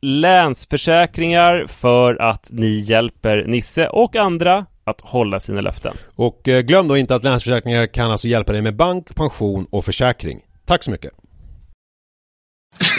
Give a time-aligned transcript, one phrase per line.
[0.00, 5.96] Länsförsäkringar för att ni hjälper Nisse och andra att hålla sina löften.
[6.14, 9.84] Och eh, glöm då inte att Länsförsäkringar kan alltså hjälpa dig med bank, pension och
[9.84, 10.40] försäkring.
[10.64, 11.12] Tack så mycket.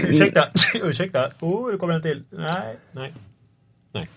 [0.03, 1.29] ursäkta, ursäkta.
[1.39, 2.23] Oh, det kommer en till.
[2.29, 3.13] Nej, nej.
[3.93, 4.07] Nej.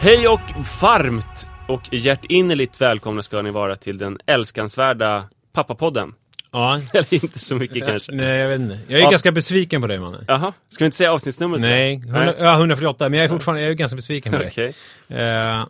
[0.00, 0.40] Hej och
[0.82, 6.14] varmt och hjärtinnerligt välkomna ska ni vara till den älskansvärda Pappapodden.
[6.52, 6.80] Ja.
[6.92, 8.12] Eller inte så mycket kanske.
[8.12, 8.78] Nej, jag vet inte.
[8.88, 9.10] Jag är Ja.
[9.10, 10.24] ganska besviken på dig, mannen.
[10.28, 11.58] Jaha, ska vi inte säga avsnittsnummer?
[11.58, 11.66] så?
[11.66, 14.48] Nej, 100, ja, 148, men jag är fortfarande jag är ganska besviken på dig.
[14.52, 14.74] Okej.
[15.08, 15.66] Eh,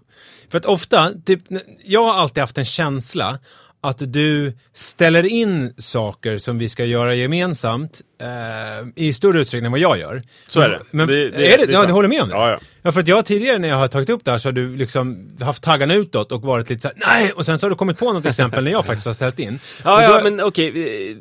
[0.51, 1.41] för att ofta, typ,
[1.85, 3.39] jag har alltid haft en känsla
[3.85, 9.73] att du ställer in saker som vi ska göra gemensamt eh, i större utsträckning än
[9.73, 10.23] vad jag gör.
[10.49, 10.81] Så är det.
[10.91, 11.57] Men, Det- är det- det?
[11.57, 12.35] det är ja, du håller med om det?
[12.35, 12.59] Ja, ja.
[12.83, 14.77] Ja, för att jag tidigare när jag har tagit upp det här så har du
[14.77, 17.33] liksom haft taggarna utåt och varit lite så här, nej!
[17.33, 19.59] Och sen så har du kommit på något exempel när jag faktiskt har ställt in.
[19.85, 20.69] Ja, Och ja, då- men okej.
[21.11, 21.17] eh,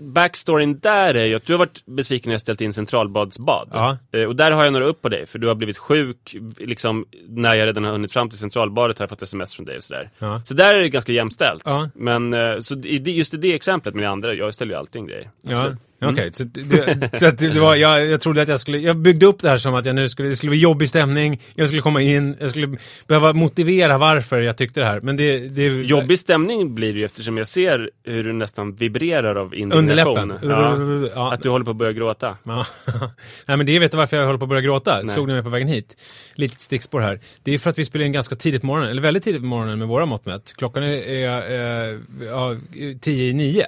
[0.00, 3.68] Backstoryn där är ju att du har varit besviken när jag ställt in centralbadsbad.
[3.72, 3.98] Ja.
[4.12, 7.06] Eh, Och där har jag några upp på dig, för du har blivit sjuk, liksom,
[7.28, 9.84] när jag redan har hunnit fram till centralbadet har jag fått sms från dig och
[9.84, 10.10] sådär.
[10.18, 10.42] Ja.
[10.44, 11.62] Så där är det ganska jämställt.
[11.66, 11.88] Ja.
[11.94, 15.06] Men, eh, så just i det exemplet med det andra, jag ställer ju alltid en
[15.06, 15.30] grej.
[15.42, 16.18] Ja, Absolut.
[16.18, 16.32] okej.
[16.32, 19.48] Så, det, så det var, jag, jag trodde att jag skulle, jag byggde upp det
[19.48, 22.36] här som att jag nu skulle, det skulle bli jobbig stämning, jag skulle komma in,
[22.40, 25.00] jag skulle behöva motivera varför jag tyckte det här.
[25.00, 29.34] Men det, det Jobbig stämning blir det ju eftersom jag ser hur du nästan vibrerar
[29.34, 30.18] av indignation.
[30.18, 30.50] Underläppen.
[30.50, 30.78] Ja.
[31.14, 31.32] Ja.
[31.32, 32.36] Att du håller på att börja gråta.
[32.42, 32.66] Ja.
[33.46, 34.96] Nej men det vet du varför jag håller på att börja gråta.
[34.96, 35.08] Nej.
[35.08, 35.96] Slog ni mig på vägen hit.
[36.34, 37.20] Litet stickspår här.
[37.42, 39.46] Det är för att vi spelar in ganska tidigt på morgonen, eller väldigt tidigt på
[39.46, 40.52] morgonen med våra mått mätt.
[40.56, 42.56] Klockan är, är eh, ja,
[43.00, 43.66] tio i nio.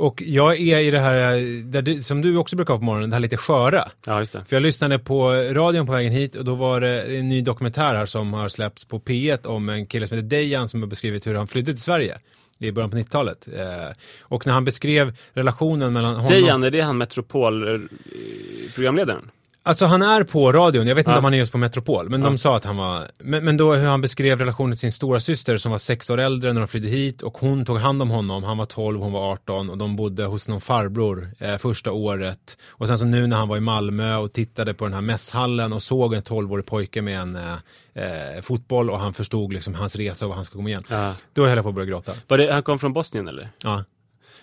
[0.00, 3.16] Och jag är i det här, du, som du också brukar ha på morgonen, det
[3.16, 3.88] här lite sköra.
[4.06, 4.44] Ja, just det.
[4.44, 7.94] För jag lyssnade på radion på vägen hit och då var det en ny dokumentär
[7.94, 11.26] här som har släppts på P1 om en kille som heter Dejan som har beskrivit
[11.26, 12.18] hur han flydde till Sverige
[12.58, 13.48] i början på 90-talet.
[13.56, 13.88] Eh,
[14.22, 16.30] och när han beskrev relationen mellan honom...
[16.30, 19.30] Dejan, är det han Metropol-programledaren?
[19.62, 21.18] Alltså han är på radion, jag vet inte Ja.
[21.18, 23.06] om han är just på Metropol, men de sa att han var...
[23.18, 26.20] Men, men då hur han beskrev relationen till sin stora syster som var sex år
[26.20, 29.12] äldre när de flydde hit och hon tog hand om honom, han var 12, hon
[29.12, 32.56] var 18 och de bodde hos någon farbror eh, första året.
[32.68, 35.72] Och sen så nu när han var i Malmö och tittade på den här mässhallen
[35.72, 37.52] och såg en 12-årig pojke med en eh,
[37.94, 40.84] eh, fotboll och han förstod liksom hans resa och vad han ska komma igen.
[40.90, 41.14] Ja.
[41.32, 42.12] Då höll jag på att börja gråta.
[42.28, 43.48] Var det, han kom från Bosnien eller?
[43.64, 43.84] Ja.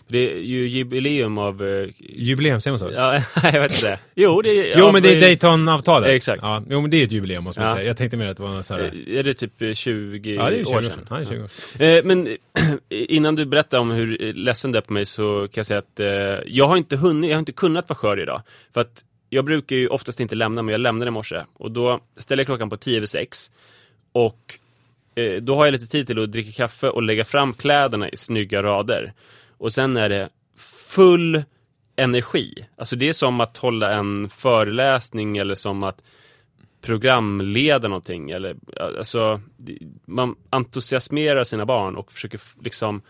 [0.07, 1.63] Det är ju jubileum av...
[1.68, 2.92] eh, Jubileum, säger man så?
[2.95, 3.21] Ja,
[3.54, 4.00] jag vet inte.
[4.15, 4.80] Jo, det är...
[4.80, 6.09] Jo men det är eh, Dayton-avtalet.
[6.09, 6.44] Exakt.
[6.44, 7.75] Ja, jo men det är ett jubileum måste man Ja.
[7.75, 7.88] säga.
[7.88, 8.92] Jag tänkte mer att det var så här...
[9.07, 10.92] eh, Är det typ eh, 20 Ja, det är 20 år år sedan?
[10.92, 11.06] sedan.
[11.09, 11.98] Ja, det är 20 år sedan.
[11.98, 12.38] Eh, Men
[12.89, 16.00] innan du berättar om hur ledsen du är på mig så kan jag säga att
[16.00, 16.07] eh,
[16.48, 18.42] jag har inte hunnit, jag har inte kunnat vara skör idag.
[18.74, 21.42] För att jag brukar ju oftast inte lämna, men jag lämnade i morse.
[21.53, 23.51] Och då ställer jag klockan på 10 över 6.
[24.12, 24.39] Och
[25.42, 28.63] då har jag lite tid till att dricka kaffe och lägga fram kläderna i snygga
[28.63, 29.13] rader.
[29.57, 30.30] Och sen är det
[30.88, 31.44] full
[31.95, 32.68] energi.
[32.77, 36.04] Alltså det är som att hålla en föreläsning eller som att
[36.81, 38.30] programleda någonting.
[38.30, 38.56] Eller,
[38.98, 39.42] alltså,
[40.06, 43.01] man entusiasmerar sina barn och försöker liksom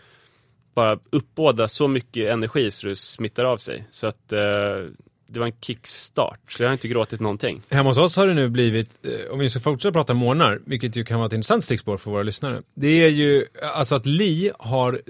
[0.74, 3.86] bara uppbåda så mycket energi så det smittar av sig.
[3.90, 4.86] Så att eh,
[5.28, 6.52] det var en kickstart.
[6.52, 7.62] Så jag har inte gråtit någonting.
[7.70, 10.96] Hemma hos oss har det nu blivit, eh, om vi ska fortsätta prata morgnar, vilket
[10.96, 12.62] ju kan vara ett intressant stickspår för våra lyssnare.
[12.74, 13.44] Det är ju
[13.74, 15.00] alltså att Li har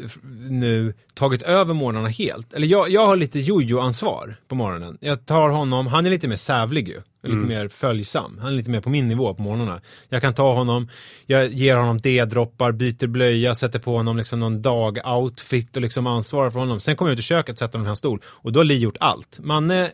[0.50, 2.53] nu tagit över morgnarna helt.
[2.53, 4.99] Eller jag, jag har lite jojo-ansvar på morgonen.
[5.00, 7.00] Jag tar honom, han är lite mer sävlig ju.
[7.23, 8.38] Lite mer följsam.
[8.38, 9.81] Han är lite mer på min nivå på morgnarna.
[10.09, 10.88] Jag kan ta honom,
[11.26, 16.50] jag ger honom D-droppar, byter blöja, sätter på honom liksom någon dag-outfit och liksom ansvarar
[16.50, 16.81] för honom.
[16.81, 18.79] Sen kommer jag ut i köket, sätter honom i hans stol och då har Li
[18.79, 19.38] gjort allt.
[19.43, 19.91] Manne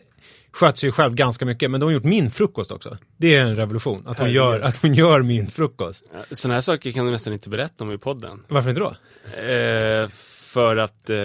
[0.51, 2.97] sköter sig själv ganska mycket, men de har gjort min frukost också.
[3.17, 6.11] Det är en revolution, att hon, gör, att hon gör min frukost.
[6.31, 8.43] Sådana här saker kan du nästan inte berätta om i podden.
[8.47, 8.95] Varför inte då?
[9.41, 10.09] Eh,
[10.43, 11.17] för att eh,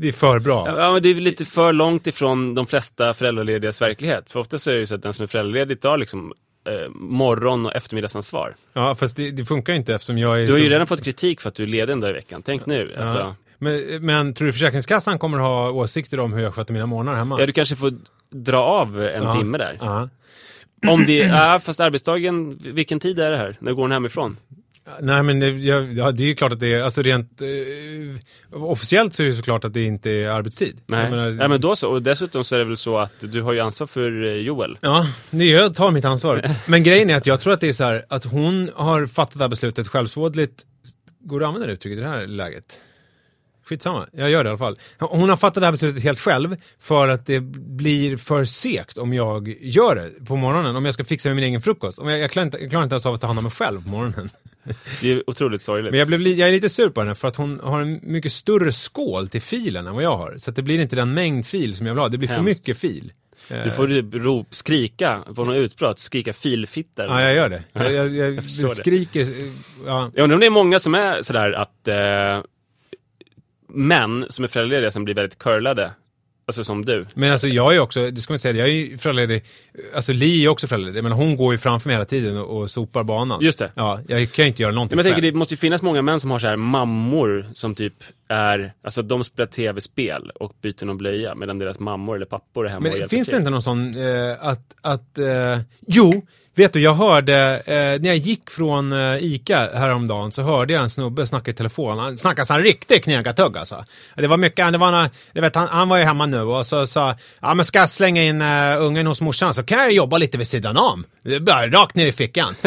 [0.00, 0.74] Det är för bra.
[0.78, 4.30] Ja, men det är lite för långt ifrån de flesta föräldraledigas verklighet.
[4.32, 6.32] För ofta så är det så att den som är föräldraledig tar liksom
[6.68, 8.56] eh, morgon och eftermiddagsansvar.
[8.72, 11.04] Ja, fast det, det funkar inte eftersom jag är Du har ju så- redan fått
[11.04, 12.42] kritik för att du är ledig en dag i veckan.
[12.42, 12.94] Tänk nu.
[12.98, 13.36] Alltså, Ja.
[13.58, 17.40] Men, men tror du Försäkringskassan kommer ha åsikter om hur jag sköter mina morgnar hemma?
[17.40, 17.92] ja, du kanske får
[18.30, 19.34] dra av en Ja.
[19.38, 19.76] timme där.
[19.80, 20.08] Ja.
[20.88, 23.56] Om det är, fast arbetsdagen, vilken tid är det här?
[23.60, 24.36] När går den hemifrån?
[25.00, 29.14] Nej men det, ja, det är ju klart att det är, alltså rent eh, officiellt
[29.14, 30.80] så är det såklart att det inte är arbetstid.
[30.86, 31.10] Nej.
[31.10, 31.90] Menar, Nej, men då så.
[31.90, 34.78] Och dessutom så är det väl så att du har ju ansvar för eh, Joel.
[34.80, 36.50] Ja, det jag tar mitt ansvar.
[36.66, 39.38] Men grejen är att jag tror att det är så här att hon har fattat
[39.38, 40.62] det här beslutet självsvådligt.
[41.20, 42.80] Går det att använda det uttrycket i det här läget?
[43.70, 44.78] Skitsamma, jag gör det i alla fall.
[44.98, 49.12] Hon har fattat det här beslutet helt själv för att det blir för segt om
[49.12, 50.76] jag gör det på morgonen.
[50.76, 51.98] Om jag ska fixa med min egen frukost.
[51.98, 53.52] Om jag, jag, klarar inte, jag klarar inte ens av att ta hand om mig
[53.52, 54.30] själv på morgonen.
[55.00, 55.90] Det är otroligt sorgligt.
[55.90, 58.32] Men jag, blev, jag är lite sur på henne för att hon har en mycket
[58.32, 60.38] större skål till filen än vad jag har.
[60.38, 62.08] Så det blir inte den mängd fil som jag vill ha.
[62.08, 62.68] Det blir för Hemskt.
[62.68, 63.12] mycket fil.
[63.48, 67.06] Du får ju rop, skrika på något utbrott, skrika filfittar.
[67.06, 67.62] Ja, jag gör det.
[67.72, 68.74] Jag, jag, jag, förstår det.
[68.74, 69.28] skriker.
[69.86, 70.10] Ja.
[70.14, 72.42] Jag undrar om det är många som är sådär att eh,
[73.72, 75.92] män som är föräldralediga som blir väldigt curlade.
[76.46, 77.06] Alltså som du.
[77.14, 79.44] Men alltså jag är också, det ska man säga, jag är ju föräldraledig.
[79.94, 82.70] Alltså Li är också föräldraledig, men hon går ju framför mig hela tiden och, och
[82.70, 83.40] sopar banan.
[83.42, 83.72] Just det.
[83.74, 86.02] Ja, jag kan ju inte göra någonting Men jag tänker det måste ju finnas många
[86.02, 87.94] män som har så här mammor som typ
[88.28, 92.68] är, alltså de spelar tv-spel och byter någon blöja medan deras mammor eller pappor är
[92.70, 93.34] hemma och Men hjälper finns till.
[93.34, 98.06] det inte någon sån, eh, att, att, eh, jo, vet du, jag hörde, eh, när
[98.06, 101.98] jag gick från eh, ICA häromdagen så hörde jag en snubbe snacka i telefon.
[101.98, 103.84] Han snackade så han riktigt knegartugg alltså.
[104.16, 106.66] Det var mycket, det var några, du vet, han, han var ju hemma nu och
[106.66, 109.92] så sa, ja men ska jag slänga in uh, ungen hos morsan så kan jag
[109.92, 111.04] jobba lite vid sidan om.
[111.22, 112.54] Det bara rakt ner i fickan.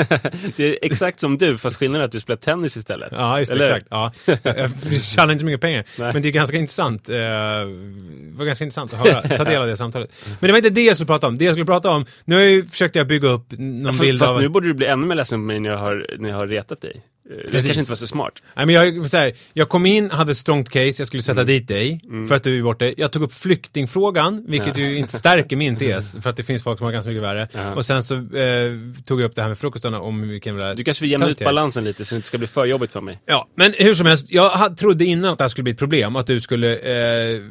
[0.55, 3.13] Det är exakt som du, fast skillnaden är att du spelar tennis istället.
[3.17, 3.65] Ja, just Eller?
[3.65, 3.87] exakt.
[3.89, 4.11] Ja.
[4.25, 5.85] Jag jag tjänar inte så mycket pengar.
[5.97, 6.13] Nej.
[6.13, 7.09] Men det är ganska intressant.
[7.09, 10.15] Eh, det var ganska intressant att höra, ta del av det samtalet.
[10.39, 11.37] Men det var inte det jag skulle prata om.
[11.37, 14.33] Det jag skulle prata om, nu jag försökte jag bygga upp någon Fast, bild fast
[14.33, 14.41] av...
[14.41, 16.47] nu borde du bli ännu mer ledsen på mig när jag har, när jag har
[16.47, 16.91] retat dig.
[17.29, 17.65] Eh, Det Precis.
[17.65, 18.33] kanske inte var så smart.
[18.55, 21.47] Nej, men jag, så här, jag kom in, hade strongt case, jag skulle sätta Mm.
[21.47, 22.85] dit dig för att du är borta.
[22.97, 26.77] Jag tog upp flyktingfrågan, vilket ju inte stärker min tes, för att det finns folk
[26.77, 27.47] som har ganska mycket värre.
[27.53, 27.75] Ja.
[27.75, 28.71] Och sen så eh,
[29.05, 31.39] tog jag upp det här med frukostarna om vilken jävla Du kanske får jämna ut
[31.39, 33.19] balansen lite så det inte ska bli för jobbigt för mig.
[33.25, 36.15] Ja, men hur som helst, jag trodde innan att det här skulle bli ett problem,
[36.15, 37.41] att du skulle eh,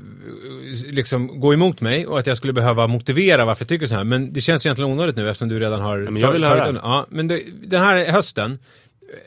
[0.91, 4.05] liksom gå emot mig och att jag skulle behöva motivera varför jag tycker så här.
[4.05, 6.81] Men det känns egentligen onödigt nu eftersom du redan har men jag vill tagit höra.
[6.83, 8.59] Ja, men det, den här hösten,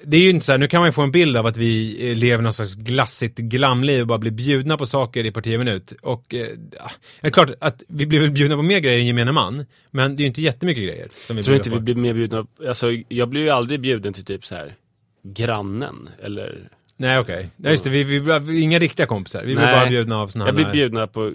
[0.03, 1.57] det är ju inte så här, nu kan man ju få en bild av att
[1.57, 5.59] vi eh, lever någon slags glassigt glamliv och bara blir bjudna på saker i parti
[5.59, 5.93] minut.
[6.01, 6.47] Och eh,
[6.77, 9.65] ja, det är klart att vi blir väl bjudna på mer grejer än gemene man,
[9.91, 11.81] men det är ju inte jättemycket grejer som vi tror inte vi på.
[11.81, 14.75] blir mer bjudna, alltså jag blir ju aldrig bjuden till typ så här
[15.23, 17.71] grannen eller Nej okej, okay.
[17.71, 19.75] just det, vi, vi, vi, inga riktiga kompisar, vi blir Nej.
[19.75, 21.33] bara bjudna av såna Jag blir här- bjudna på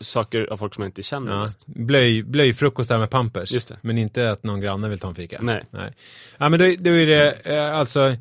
[0.00, 3.52] saker av folk som jag inte känner Ja, blöj, blöjfrukostar med Pampers.
[3.52, 3.76] Just det.
[3.80, 5.38] Men inte att någon granne vill ta en fika.
[5.42, 5.64] Nej.
[5.70, 5.92] Nej.
[6.38, 8.16] Ja, men då, då är det eh, alltså...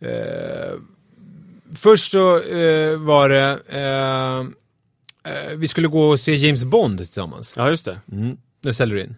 [0.00, 0.72] Eh,
[1.74, 3.58] först så eh, var det...
[3.68, 4.38] Eh,
[5.32, 7.54] eh, vi skulle gå och se James Bond tillsammans.
[7.56, 8.00] Ja, just det.
[8.12, 8.36] Mm.
[8.62, 9.14] Det ställer du in.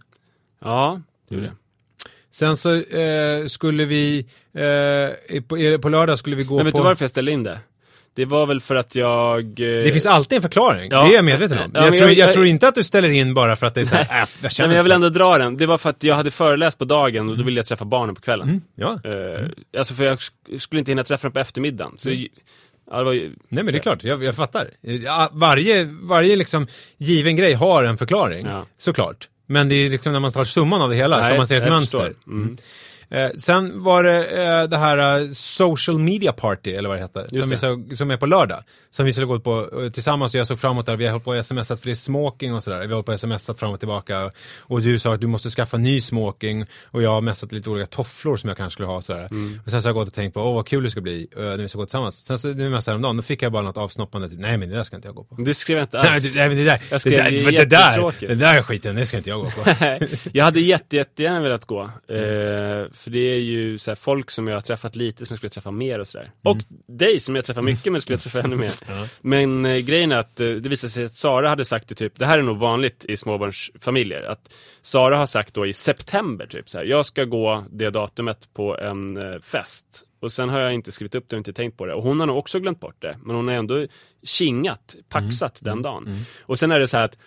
[0.60, 1.56] Ja, det gjorde jag.
[2.32, 4.26] Sen så eh, skulle vi...
[4.54, 6.78] Eh, på, på lördag skulle vi gå Men vet på...
[6.80, 7.58] du varför jag ställde in det?
[8.14, 9.40] Det var väl för att jag...
[9.44, 11.02] eh, Det finns alltid en förklaring, Ja.
[11.04, 11.70] det är jag medveten om.
[11.74, 13.80] Ja, jag, tror, jag- jag, tror inte att du ställer in bara för att det
[13.80, 15.56] är såhär, äh, jag Nej, känner men jag vill ändå dra den.
[15.56, 18.14] Det var för att jag hade föreläst på dagen och då ville jag träffa barnen
[18.14, 18.62] på kvällen.
[18.74, 19.48] Ja, Eh,
[19.78, 21.92] Alltså för jag sk- skulle inte hinna träffa dem på eftermiddagen.
[21.96, 22.10] Så,
[22.90, 24.70] ja, det var ju, nej men det är klart, jag, jag fattar.
[24.80, 26.66] Ja, varje, varje liksom
[26.98, 28.66] given grej har en förklaring, Ja.
[28.76, 29.28] såklart.
[29.52, 31.62] Men det är liksom när man tar summan av det hela Nej, som man ser
[31.62, 32.14] ett mönster.
[32.26, 32.56] Mm.
[33.12, 37.40] Eh, sen var det eh, det här eh, social media party, eller vad det heter,
[37.40, 38.64] som, vi såg, som är på lördag.
[38.90, 40.96] Som vi skulle gå på eh, tillsammans och jag såg fram emot det.
[40.96, 42.80] Vi har hållit på och smsat för det är smoking och sådär.
[42.80, 44.30] Vi har hållit på och smsat fram och tillbaka.
[44.60, 46.66] Och du sa att du måste skaffa ny smoking.
[46.84, 49.28] Och jag har messat lite olika tofflor som jag kanske skulle ha och sådär.
[49.30, 49.60] Mm.
[49.64, 51.28] Och sen så har jag gått och tänkt på, åh vad kul det ska bli
[51.36, 52.24] eh, när vi ska gå tillsammans.
[52.24, 54.68] Sen så, när vi messade häromdagen, då fick jag bara något avsnoppande, typ, nej men
[54.68, 55.34] det där ska inte jag gå på.
[55.34, 56.34] Det skrev jag inte alls.
[56.36, 58.62] nej, men det där, Jag det skrev, där, det är för det där, det där
[58.62, 59.70] skiten, det ska inte jag gå på.
[60.32, 61.82] jag hade jätte, jättegärna velat gå.
[62.08, 65.38] Eh, för det är ju så här, folk som jag har träffat lite som jag
[65.38, 66.30] skulle träffa mer och sådär.
[66.42, 68.72] Och dig som jag träffar mycket men skulle träffa ännu mer.
[69.20, 72.18] Men eh, grejen är att eh, det visade sig att Sara hade sagt det typ,
[72.18, 76.68] det här är nog vanligt i småbarnsfamiljer, att Sara har sagt då i september typ
[76.68, 80.04] så här, jag ska gå det datumet på en eh, fest.
[80.20, 81.94] Och sen har jag inte skrivit upp det och inte tänkt på det.
[81.94, 83.18] Och hon har nog också glömt bort det.
[83.22, 83.86] Men hon har ändå
[84.22, 86.24] kingat, paxat den dagen.
[86.42, 87.18] Och sen är det så här att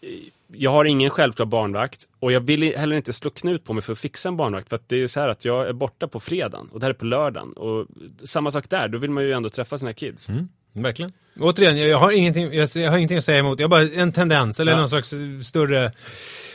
[0.00, 0.08] eh,
[0.54, 3.92] jag har ingen självklar barnvakt och jag vill heller inte slå knut på mig för
[3.92, 4.68] att fixa en barnvakt.
[4.68, 6.90] För att det är så här att jag är borta på fredagen och det här
[6.90, 7.52] är på lördagen.
[7.52, 7.86] Och
[8.24, 10.28] samma sak där, då vill man ju ändå träffa sina kids.
[10.28, 10.48] Mm.
[10.72, 11.12] Verkligen.
[11.40, 13.60] Återigen, jag, har ingenting, jag, har ingenting att säga emot.
[13.60, 14.78] Jag har bara en tendens, eller Ja.
[14.78, 15.92] någon slags större...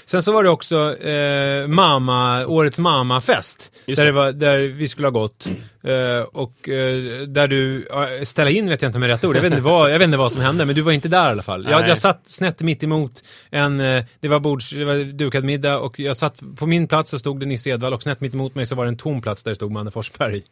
[0.05, 3.71] Sen så var det också eh, mamma, årets mammafest.
[3.85, 4.03] Där, det.
[4.03, 5.47] det var, där vi skulle ha gått.
[5.83, 7.87] Eh, och eh, där du,
[8.25, 9.35] ställa in vet jag inte med rätt ord.
[9.35, 11.27] Jag vet inte, vad, jag vet inte vad som hände, men du var inte där
[11.27, 11.67] i alla fall.
[11.69, 15.79] Jag, jag satt snett mitt emot en, eh, det var bords, det var dukad middag
[15.79, 18.55] och jag satt, på min plats så stod det Nisse Edvall och snett mitt emot
[18.55, 20.43] mig så var det en tom plats där det stod Manne Forsberg.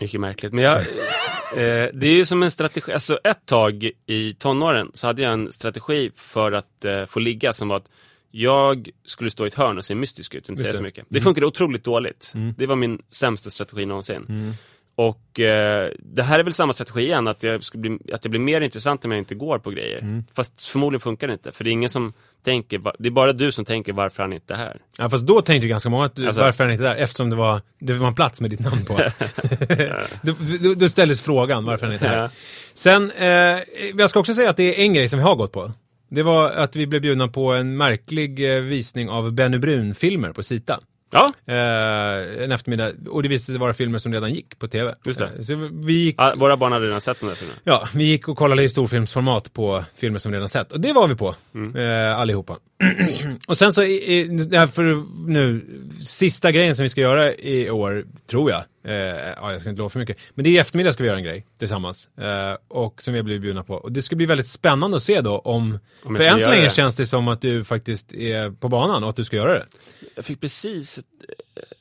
[0.00, 0.52] Mycket märkligt.
[0.52, 2.92] Men jag, eh, det är ju som en strategi.
[2.92, 7.52] Alltså ett tag i tonåren så hade jag en strategi för att eh, få ligga
[7.52, 7.90] som var att
[8.30, 11.06] jag skulle stå i ett hörn och se mystisk ut och inte säga så mycket.
[11.08, 12.32] Det funkade otroligt dåligt.
[12.56, 14.54] Det var min sämsta strategi någonsin.
[15.00, 18.30] Och eh, det här är väl samma strategi igen, att jag, skulle bli, att jag
[18.30, 20.22] blir mer intressant om jag inte går på grejer.
[20.34, 22.12] Fast förmodligen funkar det inte, för det är ingen som
[22.44, 24.76] tänker, det är bara du som tänker varför han inte är här.
[24.98, 26.94] Ja fast då tänkte ju ganska många att du, Alltså- varför är han inte där?
[26.94, 28.94] Eftersom det var, det var en plats med ditt namn på.
[30.22, 32.30] då, då, då ställdes frågan varför han inte är här.
[32.74, 35.52] Sen, eh, jag ska också säga att det är en grej som vi har gått
[35.52, 35.72] på.
[36.10, 40.42] Det var att vi blev bjudna på en märklig eh, visning av Benny Brun-filmer på
[40.42, 40.80] Sita.
[41.12, 44.94] Ja, Eh, en eftermiddag, och det visade sig vara filmer som redan gick på tv.
[45.04, 45.30] Just det.
[45.38, 47.60] Eh, så vi gick, ah, våra barn hade redan sett de där filmerna.
[47.64, 50.72] ja, vi gick och kollade i storfilmsformat på filmer som redan sett.
[50.72, 51.34] Och det var vi på,
[51.78, 52.56] eh, allihopa.
[53.48, 55.64] och sen så, i, i, för nu,
[56.04, 58.62] sista grejen som vi ska göra i år, tror jag.
[58.84, 60.16] Eh, ja, jag ska inte lova för mycket.
[60.34, 62.08] Men det är i eftermiddag ska vi göra en grej tillsammans.
[62.18, 63.74] Eh, och som vi har blivit bjudna på.
[63.74, 65.78] Och det ska bli väldigt spännande att se då om...
[66.02, 66.70] Om för än så länge det.
[66.70, 69.66] känns det som att du faktiskt är på banan och att du ska göra det.
[70.14, 71.04] Jag fick precis ett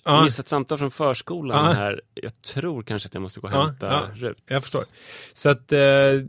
[0.04, 0.24] Ja.
[0.24, 1.72] missat samtal från förskolan Ja.
[1.72, 2.02] här.
[2.14, 4.28] Jag tror kanske att jag måste gå och Ja, hämta ja.
[4.28, 4.38] Rut.
[4.48, 4.84] Jag förstår.
[5.34, 5.80] Så att, eh,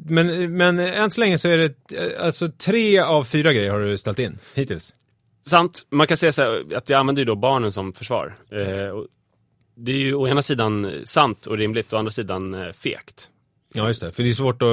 [0.07, 3.81] men, men än så länge så är det, eh, alltså tre av fyra grejer har
[3.81, 4.95] du ställt in hittills.
[5.47, 8.37] Sant, man kan säga så här, att jag använder ju då barnen som försvar.
[8.51, 9.07] Eh, och
[9.81, 13.31] det är ju å ena sidan sant och rimligt, å andra sidan eh, fegt.
[13.75, 14.13] Ja, just det.
[14.13, 14.69] För det är svårt att,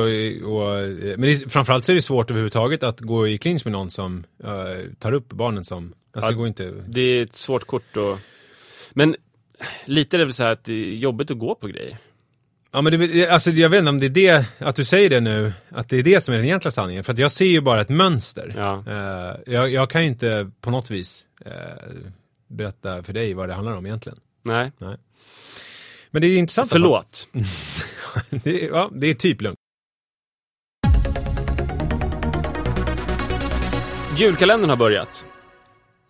[0.46, 3.90] och, men det framförallt så är det svårt överhuvudtaget att gå i clinch med någon
[3.90, 6.74] som eh, tar upp barnen som, alltså Ja, det går inte.
[6.88, 8.20] Det är ett svårt kort och...
[8.92, 9.16] Men
[9.86, 11.98] lite är det väl så här att det är jobbigt att gå på grejer.
[12.72, 15.20] Ja, men det, alltså jag vet inte om det är det, att du säger det
[15.20, 17.04] nu, att det är det som är den egentliga sanningen.
[17.04, 18.54] För att jag ser ju bara ett mönster.
[18.56, 18.84] Ja.
[18.88, 21.52] Eh, jag, jag kan ju inte på något vis eh,
[22.48, 24.20] berätta för dig vad det handlar om egentligen.
[24.48, 24.72] Nej,
[26.12, 26.72] Men det är intressant.
[26.72, 27.28] förlåt.
[28.44, 29.58] Det är, ja, det är typ lugnt.
[34.18, 35.26] Julkalendern har börjat.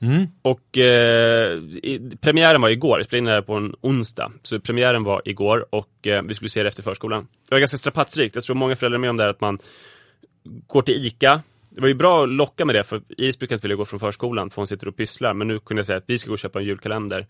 [0.01, 0.27] Mm.
[0.41, 4.31] Och eh, i, premiären var igår, jag spelade in det här på en onsdag.
[4.43, 7.27] Så premiären var igår och eh, vi skulle se det efter förskolan.
[7.49, 9.57] Det var ganska strapatsrikt, jag tror många föräldrar är med om det här att man
[10.67, 11.41] går till ICA.
[11.69, 13.99] Det var ju bra att locka med det, för Iris brukar inte vilja gå från
[13.99, 15.33] förskolan för hon sitter och pysslar.
[15.33, 17.27] Men nu kunde jag säga att vi ska gå och köpa en julkalender.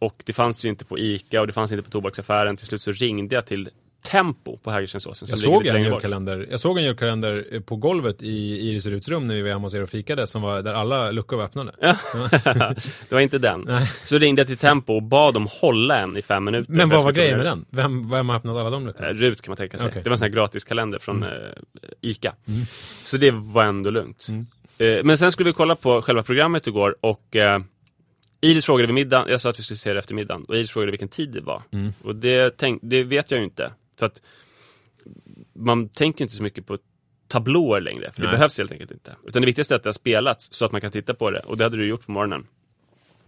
[0.00, 2.56] Och det fanns ju inte på ICA och det fanns inte på tobaksaffären.
[2.56, 3.70] Till slut så ringde jag till
[4.02, 5.28] Tempo på Hägerstensåsen.
[5.30, 9.26] Jag såg, en julkalender, jag såg en julkalender eh, på golvet i Iris Ruts rum
[9.26, 11.72] när vi var hemma hos er och fikade, som var, där alla luckor var öppnade.
[11.80, 11.96] Ja.
[13.08, 13.64] det var inte den.
[13.66, 13.90] Nej.
[14.04, 16.72] Så ringde jag till Tempo och bad dem hålla en i fem minuter.
[16.72, 17.64] Men vad var grejen med den?
[17.70, 19.08] Vem, vem har öppnat alla de luckorna?
[19.08, 19.88] Eh, Rut kan man tänka sig.
[19.88, 20.02] Okej.
[20.02, 21.28] Det var en sån här gratiskalender från eh,
[22.00, 22.34] ICA.
[22.48, 22.66] Mm.
[23.04, 24.26] Så det var ändå lugnt.
[24.78, 27.36] Eh, men sen skulle vi kolla på själva programmet igår och
[28.40, 30.70] Iris frågade vid middagen, jag sa att vi skulle se det efter middagen, och Iris
[30.70, 31.62] frågade vilken tid det var.
[31.72, 31.92] Mm.
[32.04, 33.72] Och det, tänk, det vet jag ju inte.
[33.98, 34.22] För att
[35.54, 36.78] man tänker inte så mycket på
[37.28, 38.36] tablåer längre, för det Nej.
[38.36, 39.16] behövs helt enkelt inte.
[39.26, 41.40] Utan det viktigaste är att det har spelats så att man kan titta på det,
[41.40, 42.46] och det hade du gjort på morgonen.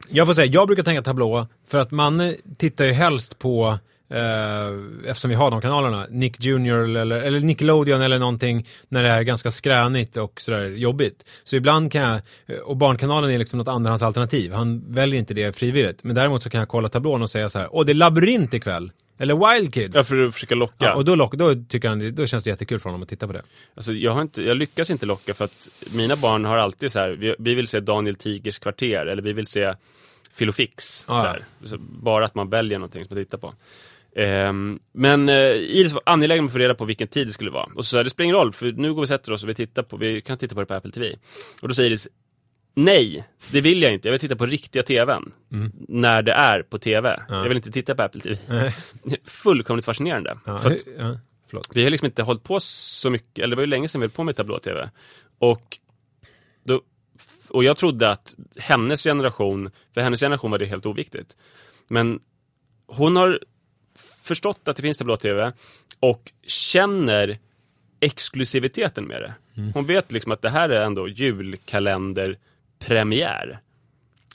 [0.08, 3.78] Jag får säga, jag brukar tänka tablå för att man tittar ju helst på
[4.12, 9.08] eh, eftersom vi har de kanalerna, Nick Junior eller, eller Nickelodeon eller någonting när det
[9.08, 11.24] är ganska skränigt och sådär jobbigt.
[11.44, 12.20] Så ibland kan jag,
[12.64, 16.04] och Barnkanalen är liksom något andrahandsalternativ, han väljer inte det frivilligt.
[16.04, 18.54] Men däremot så kan jag kolla tablån och säga så här, åh det är labyrint
[18.54, 18.92] ikväll.
[19.18, 19.96] Eller Wild Kids.
[19.96, 20.84] Ja, för att försöka locka.
[20.84, 23.26] Ja, och då, lock, då tycker han, då känns det jättekul för honom att titta
[23.26, 23.42] på det.
[23.74, 26.98] Alltså, jag, har inte, jag lyckas inte locka för att mina barn har alltid så
[26.98, 29.74] här, vi, vi vill se Daniel Tigers kvarter eller vi vill se
[30.34, 31.04] Filofix.
[31.08, 31.68] Ah, så.
[31.68, 33.54] Så bara att man väljer någonting som man tittar på.
[34.16, 37.50] Ehm, men eh, Iris var angelägen om att få reda på vilken tid det skulle
[37.50, 37.68] vara.
[37.74, 39.42] Och så sa jag, det spelar ingen roll, för nu går vi och sätter oss
[39.42, 41.16] och vi, tittar på, vi kan titta på det på Apple TV.
[41.62, 42.08] Och då säger Iris,
[42.74, 44.08] nej, det vill jag inte.
[44.08, 45.32] Jag vill titta på riktiga TVn.
[45.88, 47.22] När det är på TV.
[47.28, 48.72] Jag vill inte titta på Apple TV.
[49.24, 50.38] Fullkomligt fascinerande.
[50.46, 51.16] Ja, För att, ja,
[51.74, 54.04] vi har liksom inte hållit på så mycket, eller det var ju länge sedan vi
[54.04, 54.90] höll på med tablå-tv.
[55.38, 55.78] Och,
[56.64, 56.82] då,
[57.48, 61.36] och jag trodde att hennes generation, för hennes generation var det helt oviktigt.
[61.88, 62.20] Men
[62.86, 63.38] hon har
[64.22, 65.52] förstått att det finns tablå-tv
[66.00, 67.38] och känner
[68.00, 69.34] exklusiviteten med det.
[69.74, 73.60] Hon vet liksom att det här är ändå julkalenderpremiär.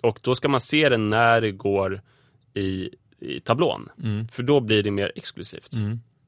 [0.01, 2.01] Och då ska man se det när det går
[2.53, 2.89] i,
[3.19, 3.89] i tablån.
[4.31, 5.69] För då blir det mer exklusivt.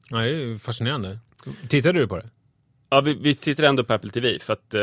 [0.09, 1.19] Ja, det är fascinerande.
[1.67, 2.29] Tittade du på det?
[2.91, 4.81] Ja, vi, vi tittar ändå på Apple TV för att eh,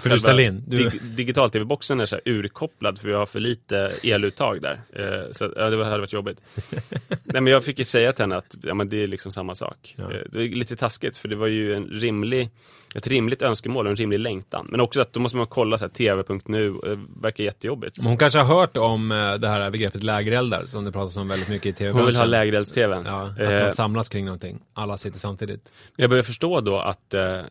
[0.00, 0.64] För du ställde in?
[0.66, 0.76] Du...
[0.88, 4.80] dig, digital-tv-boxen är så här urkopplad för vi har för lite eluttag där.
[4.92, 6.38] Eh, så ja, det var- hade varit jobbigt.
[7.24, 9.54] Nej, men jag fick ju säga till henne att ja, men det är liksom samma
[9.54, 9.94] sak.
[9.98, 10.04] Ja.
[10.12, 12.50] Eh, det är lite taskigt för det var ju en rimlig,
[12.94, 14.66] ett rimligt önskemål och en rimlig längtan.
[14.70, 17.96] Men också att då måste man kolla så här, tv.nu, det verkar jättejobbigt.
[17.98, 21.28] Men Hon kanske har hört om eh, det här begreppet lägereldar som det pratas om
[21.28, 21.98] väldigt mycket i tv-branschen.
[21.98, 23.04] Hon vill ha lägerelds-tvn.
[23.06, 24.58] Ja, att Eh, man samlas kring någonting.
[24.74, 25.68] Alla sitter samtidigt.
[25.96, 27.48] Jag börjar förstå då att inte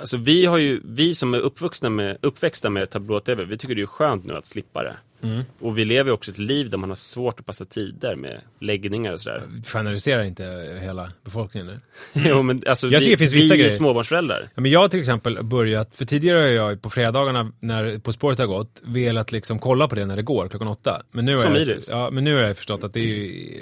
[0.00, 3.82] Alltså vi har ju, vi som är uppvuxna med, uppväxta med tablå-tv, vi tycker det
[3.82, 4.96] är skönt nu att slippa det.
[5.24, 5.44] Mm.
[5.60, 8.40] Och vi lever ju också ett liv där man har svårt att passa tider med
[8.60, 9.42] läggningar och sådär.
[9.66, 11.80] Generaliserar inte hela befolkningen nu.
[12.28, 13.70] jo men alltså Jag tycker vi, det finns vissa vi grejer.
[13.72, 14.40] är småbarnsföräldrar.
[14.54, 18.12] Ja, men jag har till exempel börjat, för tidigare har jag på fredagarna när På
[18.12, 21.02] spåret har gått, velat liksom kolla på det när det går klockan åtta.
[21.10, 23.60] Men nu har, Som jag, ja, men nu har jag förstått att det är ju,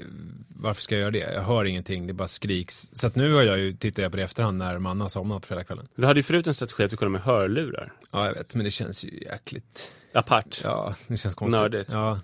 [0.49, 1.33] varför ska jag göra det?
[1.35, 2.91] Jag hör ingenting, det bara skriks.
[2.93, 5.09] Så att nu har jag ju, tittar jag på det i efterhand när man har
[5.09, 5.89] somnat på fredagskvällen.
[5.97, 7.93] Du hade ju förut en strategi att du kollade med hörlurar.
[8.11, 9.93] Ja, jag vet, men det känns ju jäkligt.
[10.15, 10.61] Apart.
[10.65, 11.61] Ja, det känns konstigt.
[11.61, 11.93] Nördigt.
[11.93, 12.19] Ja,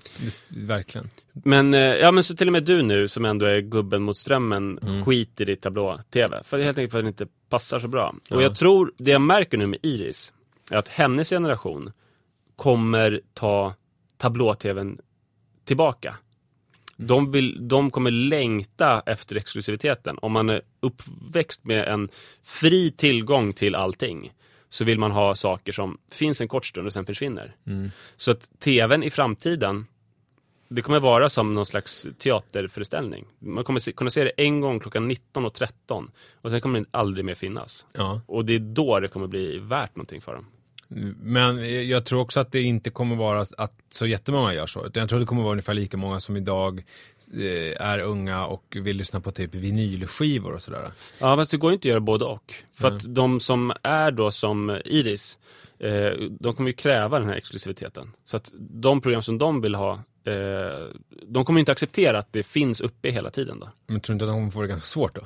[0.48, 1.09] verkligen.
[1.33, 4.16] Men, eh, ja men så till och med du nu som ändå är gubben mot
[4.18, 5.05] strömmen Mm.
[5.05, 6.42] skiter i tablå-tv.
[6.44, 8.14] För helt enkelt för att det inte passar så bra.
[8.31, 8.37] Ja.
[8.37, 10.33] Och jag tror, det jag märker nu med Iris,
[10.70, 11.92] är att hennes generation
[12.57, 13.74] kommer ta
[14.16, 14.98] tablå-tvn
[15.64, 16.16] tillbaka.
[16.96, 20.18] De, vill, de kommer längta efter exklusiviteten.
[20.22, 22.09] Om man är uppväxt med en
[22.42, 24.33] fri tillgång till allting
[24.68, 27.57] så vill man ha saker som finns en kort stund och sen försvinner.
[28.16, 29.87] Så att tvn i framtiden
[30.68, 33.24] det kommer vara som någon slags teaterföreställning.
[33.38, 36.09] Man kommer se, kunna se det en gång klockan 19.13
[36.40, 37.87] och sen kommer det aldrig mer finnas.
[37.92, 38.20] Ja.
[38.26, 40.46] Och det är då det kommer bli värt någonting för dem.
[41.22, 44.87] Men jag tror också att det inte kommer vara att så jättemånga gör så.
[44.87, 46.85] Utan jag tror det kommer vara ungefär lika många som idag
[47.35, 50.90] eh, är unga och vill lyssna på typ vinylskivor och sådär.
[51.18, 52.55] Ja, fast det går inte att göra både och.
[52.74, 55.38] För att de som är då som Iris,
[55.79, 58.12] eh, de kommer ju kräva den här exklusiviteten.
[58.24, 59.92] Så att de program som de vill ha,
[60.27, 60.87] eh,
[61.27, 63.68] de kommer inte acceptera att det finns uppe hela tiden då.
[63.87, 65.22] Men tror du inte att de kommer få det ganska svårt då?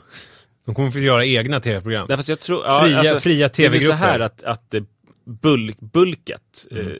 [0.65, 2.09] De kommer få göra egna tv-program.
[2.09, 3.95] Fast jag tror, Fria- fria Det är så TV-grupper.
[3.97, 4.85] här att, att det
[5.25, 6.87] bulk, bulket, Mm.
[6.87, 6.93] eh,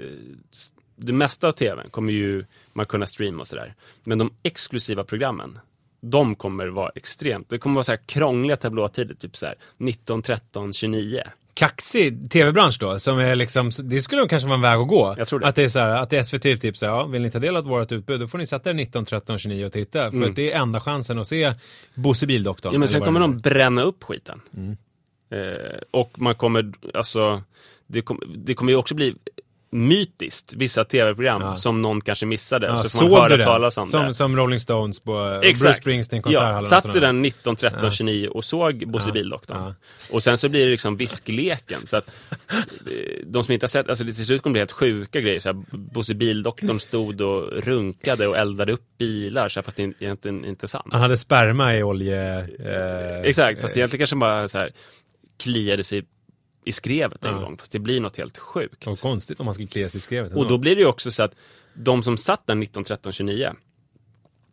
[0.97, 3.75] det mesta av tvn kommer ju man kunna streama och sådär.
[4.05, 5.59] Men de exklusiva programmen,
[6.01, 10.23] de kommer vara extremt, det kommer vara så här krångliga tablåtider, typ så här 19,
[10.23, 11.23] 13, 29.
[11.55, 15.15] Kaxig tv-bransch då, som är liksom, det skulle nog kanske vara en väg att gå.
[15.19, 15.47] Jag tror det.
[15.47, 17.65] Att det är så här, att SVT typ säger, ja, vill ni ta del av
[17.65, 20.11] vårt utbud, då får ni sätta er 19, 13, 29 och titta.
[20.11, 21.53] För att det är enda chansen att se
[21.95, 22.71] Bosse Bildoktorn.
[22.71, 22.75] Mm.
[22.75, 24.41] Ja, men sen kommer de bränna upp skiten.
[25.31, 27.43] Eh, och man kommer, alltså,
[27.93, 29.15] det, kom, det kommer ju också bli
[29.75, 31.57] mytiskt, vissa tv-program Ja.
[31.57, 32.67] som någon kanske missade.
[32.67, 34.15] Ja, så får man höra talas om som, det.
[34.15, 35.63] som Rolling Stones på eh, Exakt.
[35.63, 36.57] Bruce Springsteen ja, konserthallen.
[36.57, 37.91] och satt du den 19, 13, Ja.
[37.91, 39.13] 29 och såg Bosse Ja.
[39.13, 39.59] Bildoktorn.
[39.63, 39.75] Ja.
[40.11, 41.87] Och sen så blir det liksom viskleken.
[41.87, 42.09] Så att,
[42.51, 42.57] eh,
[43.27, 45.41] de som inte har sett, alltså det till slut kommer det bli helt sjuka grejer.
[45.41, 49.83] Så här, Bosse Bildoktorn stod och runkade och eldade upp bilar, så här, fast det
[49.83, 50.87] är egentligen inte sant.
[50.93, 52.39] Han hade sperma i olje...
[52.41, 54.71] Eh, Exakt, fast egentligen kanske bara så här
[55.39, 56.05] kliade sig
[56.65, 57.41] i skrevet en Ja.
[57.41, 57.57] gång.
[57.59, 58.87] Fast det blir något helt sjukt.
[58.87, 60.33] Och konstigt om man skulle klia sig i skrevet.
[60.33, 61.35] Och då blir det ju också så att
[61.75, 63.53] de som satt där 19, 13, 29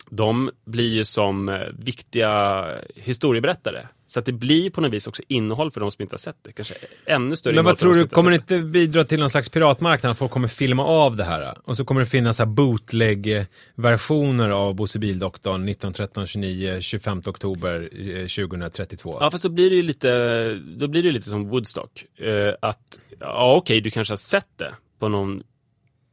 [0.10, 3.88] de blir ju som eh, viktiga historieberättare.
[4.08, 6.38] Så att det blir på något vis också innehåll för de som inte har sett
[6.41, 6.52] det.
[6.52, 6.74] Kanske
[7.06, 10.12] ännu större Men vad tror du, kommer det inte bidra till någon slags piratmarknad?
[10.12, 11.58] Att folk kommer filma av det här?
[11.63, 18.28] Och så kommer det finnas så här bootleg-versioner av Bosse Bildoktorn 1913-29, 25 oktober eh,
[18.28, 19.17] 2032.
[19.19, 22.06] Ja fast då blir det ju lite, då blir det lite som Woodstock.
[22.17, 25.43] Eh, att, ja okej du kanske har sett det på någon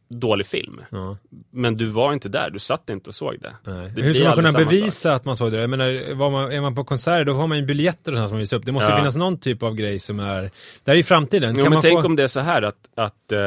[0.08, 0.80] dålig film.
[0.90, 1.16] Ja.
[1.50, 3.56] Men du var inte där, du satt inte och såg det.
[3.72, 3.92] Nej.
[3.96, 5.60] det Hur ska man kunna bevisa att man såg det?
[5.60, 8.38] Jag menar, man, är man på konserter då har man ju biljetter och sånt som
[8.38, 8.66] visar upp.
[8.66, 8.96] Det måste Ja.
[8.96, 10.42] finnas någon typ av grej som är...
[10.42, 10.50] Det
[10.86, 11.50] här är ju framtiden.
[11.56, 12.06] Jo, kan men man tänk få...
[12.06, 13.38] om det är så här att, att eh,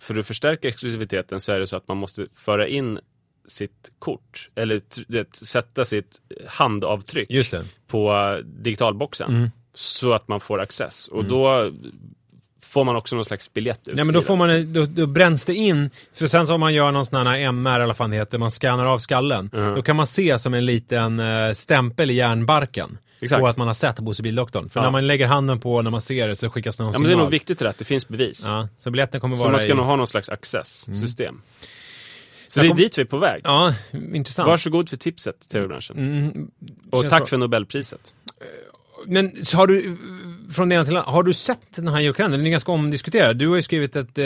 [0.00, 2.98] för att förstärka exklusiviteten så är det så att man måste föra in
[3.48, 7.28] sitt kort eller det, sätta sitt handavtryck
[7.86, 9.50] på eh, digitalboxen Mm.
[9.74, 11.70] så att man får access och då
[12.70, 15.54] får man också någon slags biljett Nej men då får man, då, då bränns det
[15.54, 18.38] in, för sen så om man gör någon sån här MR eller vad det heter,
[18.38, 19.50] man scannar av skallen.
[19.54, 19.74] Mm.
[19.74, 22.98] Då kan man se som en liten eh, stämpel i hjärnbarken.
[23.20, 23.40] Exakt.
[23.40, 24.68] På att man har sett Bosse Bildoktorn.
[24.68, 24.84] För Ja.
[24.84, 27.08] när man lägger handen på när man ser det så skickas det någon Ja men
[27.08, 28.46] det är nog viktigt att det finns bevis.
[28.48, 29.70] Ja, så biljetten kommer Så vara man ska i...
[29.70, 29.76] Mm.
[29.78, 31.40] nog ha någon slags access-system.
[32.48, 33.40] Så Jag det är kom- dit vi är på väg.
[33.44, 33.74] Ja,
[34.14, 34.46] intressant.
[34.46, 35.98] Varsågod för tipset, tv-branschen.
[35.98, 36.50] Mm,
[36.90, 37.26] Och känns tack bra.
[37.26, 38.14] för Nobelpriset.
[39.06, 39.96] Men så har du,
[40.52, 42.40] från det ena till andra, har du sett den här julkalendern?
[42.40, 43.36] Den är ganska omdiskuterad.
[43.36, 44.24] Du har ju skrivit ett, eh,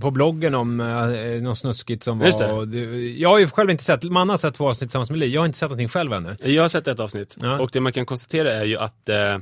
[0.00, 2.26] på bloggen om eh, något snuskigt som var...
[2.26, 5.10] Just och det- Jag har ju själv inte sett, man har sett två avsnitt tillsammans
[5.10, 5.26] med Li.
[5.26, 6.36] Jag har inte sett någonting själv ännu.
[6.44, 7.58] Jag har sett ett avsnitt Ja.
[7.60, 9.38] och det man kan konstatera är ju att eh,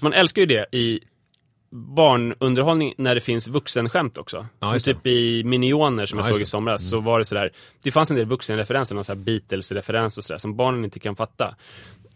[0.00, 1.00] man älskar ju det i
[1.74, 4.46] barnunderhållning när det finns vuxenskämt också.
[4.60, 6.40] Ja, som typ i Minioner som Ja, jag såg i det.
[6.42, 6.46] Mm.
[6.46, 7.50] somras så var det sådär,
[7.82, 11.16] det fanns en del vuxenreferenser, någon sån här Beatles-referens och sådär som barnen inte kan
[11.16, 11.54] fatta.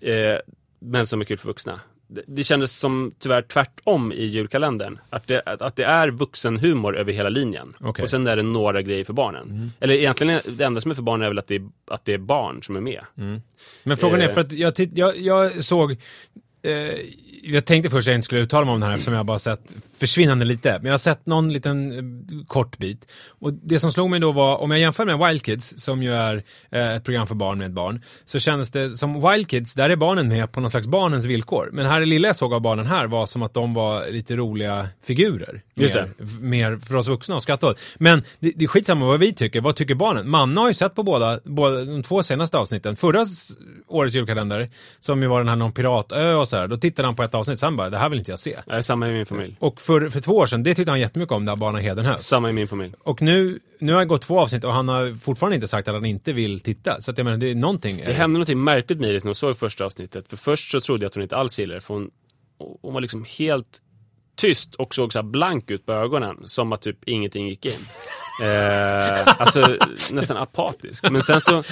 [0.00, 0.37] Eh,
[0.80, 1.80] men som är kul för vuxna.
[2.09, 4.99] Det, det kändes som tyvärr tvärtom i julkalendern.
[5.11, 7.75] Att det, att, att det är vuxenhumor över hela linjen.
[7.81, 7.92] Mm.
[8.03, 9.73] Och sen är det några grejer för barnen.
[9.81, 12.14] Eller egentligen, det enda som är för barnen är väl att det är, att det
[12.14, 13.05] är barn som är med.
[13.83, 14.33] Men frågan är, Eh.
[14.35, 15.92] för att jag, titt, jag, jag såg...
[16.62, 16.73] Eh,
[17.42, 19.38] jag tänkte först att jag inte skulle uttala mig om den här eftersom jag bara
[19.38, 20.72] sett försvinnande lite.
[20.72, 23.09] Men jag har sett någon liten eh, kort bit.
[23.28, 26.14] Och det som slog mig då var, om jag jämför med Wild Kids, som ju
[26.14, 29.90] är eh, ett program för barn med barn, så kändes det som Wild Kids, där
[29.90, 31.70] är barnen med på någon slags barnens villkor.
[31.72, 34.37] Men här det lilla jag såg av barnen här var som att de var lite
[34.37, 35.62] roliga figurer.
[35.74, 37.78] Just mer, v- mer för oss vuxna att skratta åt.
[37.98, 39.61] Men det, det är skitsamma vad vi tycker.
[39.61, 40.30] Vad tycker barnen?
[40.30, 42.96] Manna har ju sett på båda, båda de två senaste avsnitten.
[42.96, 43.24] Förra
[43.87, 47.16] årets julkalender, som ju var den här någon piratö och så här, då tittade han
[47.16, 48.56] på ett avsnitt, sen bara, det här vill inte jag se.
[48.66, 49.56] Det är samma i min familj.
[49.61, 52.27] Och för, för två år sedan, det tyckte han jättemycket om, där barnen Hedenhös.
[52.27, 52.94] Samma i min familj.
[52.99, 55.94] Och nu, nu har det gått två avsnitt och han har fortfarande inte sagt att
[55.94, 57.01] han inte vill titta.
[57.01, 57.96] Så att jag menar, det är någonting.
[57.96, 60.29] Det hände någonting märkligt med Iris när hon såg första avsnittet.
[60.29, 61.81] För först så trodde jag att hon inte alls gillade det.
[61.81, 62.11] För hon,
[62.83, 63.81] hon var liksom helt
[64.37, 66.37] tyst och såg så här blank ut på ögonen.
[66.44, 67.87] Som att typ ingenting gick in.
[68.42, 69.77] Eh, alltså
[70.12, 71.11] nästan apatisk.
[71.11, 71.62] Men sen så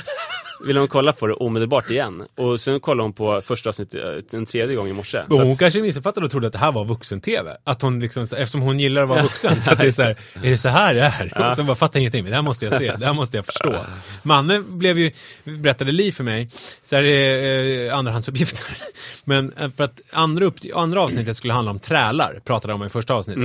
[0.66, 2.24] ville hon kolla på det omedelbart igen.
[2.36, 5.18] Och sen kollade hon på första avsnittet en tredje gång i morse.
[5.18, 7.56] Och hon att, kanske missuppfattade och trodde att det här var vuxen-tv.
[7.64, 10.16] Att hon liksom, eftersom hon gillar att vara vuxen, så att det är så här,
[10.42, 11.48] är det så här det är?
[11.48, 13.46] Och så bara, fattar ingenting, men det här måste jag se, det här måste jag
[13.46, 13.86] förstå.
[14.22, 15.12] Manne blev ju,
[15.44, 16.50] berättade Li för mig,
[16.84, 18.76] så här är eh, andrahandsuppgifter.
[19.24, 22.86] Men eh, för att andra, upp, andra avsnittet skulle handla om trälar, pratade de om
[22.86, 23.42] i första avsnittet.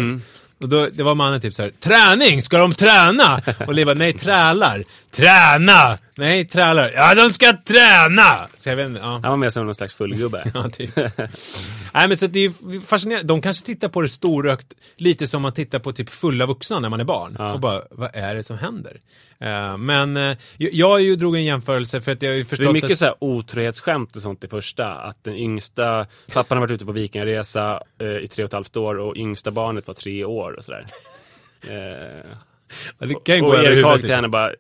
[0.60, 3.42] Och då, det var mannen typ så här, träning, ska de träna?
[3.68, 4.84] Och Li bara, nej trälar.
[5.12, 5.98] Träna!
[6.16, 6.92] Nej, trälar.
[6.96, 8.48] Ja, de ska träna!
[8.56, 9.08] Så jag vet inte, ja.
[9.12, 10.44] han var med som någon slags fullgubbe.
[10.54, 10.90] Ja, typ.
[11.94, 13.28] Nej, men så det är fascinerande.
[13.28, 16.90] De kanske tittar på det storökt, lite som man tittar på typ fulla vuxna när
[16.90, 17.36] man är barn.
[17.40, 17.54] Ja.
[17.54, 19.00] Och bara, vad är det som händer?
[19.40, 22.68] Eh, men uh, jag, ju drog en jämförelse för att jag har ju Det förstått
[22.68, 22.98] är mycket att...
[22.98, 24.92] så här otrohetsskämt och sånt i första.
[24.92, 28.78] Att den yngsta, pappan har varit ute på vikingaresa eh, i tre och ett halvt
[28.78, 30.86] år och yngsta barnet var tre år och sådär.
[33.00, 34.52] Ja, det och över Erik Haag till henne bara,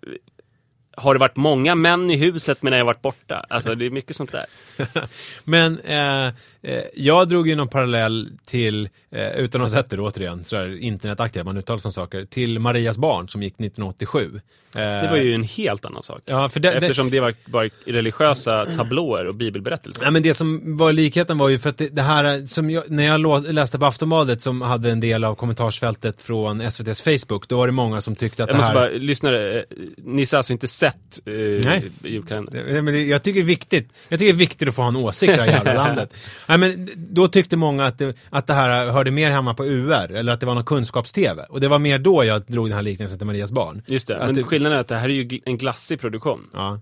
[0.99, 3.45] har det varit många män i huset medan jag varit borta?
[3.49, 4.45] Alltså det är mycket sånt där.
[5.43, 9.97] Men eh, eh, jag drog ju någon parallell till, eh, utan att ha sett det
[10.01, 14.41] återigen, sådär internetaktigt, man uttalar som saker, till Marias barn som gick 1987.
[14.75, 16.21] Eh, Det var ju en helt annan sak.
[16.25, 20.05] Ja, för det, det, Eftersom det var bara religiösa tablåer och bibelberättelser.
[20.05, 22.83] Ja, men det som var likheten var ju för att det, det här som jag,
[22.91, 27.57] när jag läste på Aftonbladet som hade en del av kommentarsfältet från SVTs Facebook, då
[27.57, 28.79] var det många som tyckte att Jag det måste här...
[28.79, 29.63] bara, lyssnare, eh,
[29.97, 31.91] ni har alltså inte sett eh, Nej.
[32.03, 32.63] julkalendern?
[32.69, 33.93] Nej, men det, jag tycker det är viktigt.
[34.09, 36.13] Jag tycker det är viktigt att få ha en åsikt i det här jävla landet.
[36.49, 40.11] Nej, men då tyckte många att det, att det här hörde mer hemma på UR,
[40.11, 41.43] eller att det var någon kunskaps-TV.
[41.49, 43.81] Och det var mer då jag drog den här liknelsen till Marias barn.
[43.87, 46.49] Just det, Att men det- skillnaden är att det här är ju en glassig produktion.
[46.53, 46.79] Ja.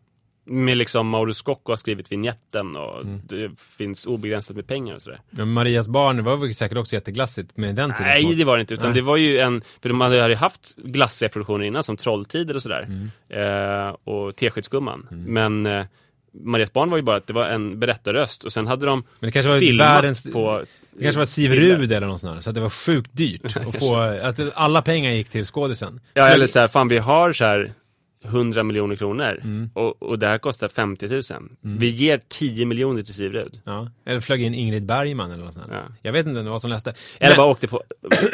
[0.49, 3.21] Med liksom Mauro Scocco har skrivit vignetten och Mm.
[3.30, 5.19] det finns obegränsat med pengar och sådär.
[5.30, 8.62] Men Marias barn var väl säkert också jätteglassigt med den tidens Nej, det var det
[8.62, 8.73] inte.
[8.73, 8.95] Utan Nej.
[8.95, 12.62] det var ju en, för de hade ju haft glassiga produktioner innan som Trolltider och
[12.63, 12.88] sådär.
[13.30, 13.88] Mm.
[13.88, 15.08] Eh, och Teskedsgumman.
[15.12, 15.86] Men eh,
[16.43, 19.28] Marias barn var ju bara att det var en berättarröst och sen hade de Men
[19.28, 20.23] det kanske var filmat världens...
[20.23, 21.54] på Det kanske var Siv.
[21.54, 24.82] Rud eller något sånt där, så att det var sjukt dyrt att få, att alla
[24.82, 26.00] pengar gick till skådisen.
[26.13, 27.73] Ja, eller så här, fan vi har så här
[28.23, 29.69] 100 miljoner kronor Mm.
[29.73, 31.21] och, och det här kostar 50 000.
[31.62, 33.62] Vi ger 10 miljoner till Siv Rud.
[33.63, 33.91] Ja.
[34.06, 35.65] Eller flög in Ingrid Bergman eller något sånt.
[35.71, 35.82] Ja.
[36.01, 36.93] Jag vet inte vad som läste.
[37.19, 37.84] Eller Men- bara åkte på,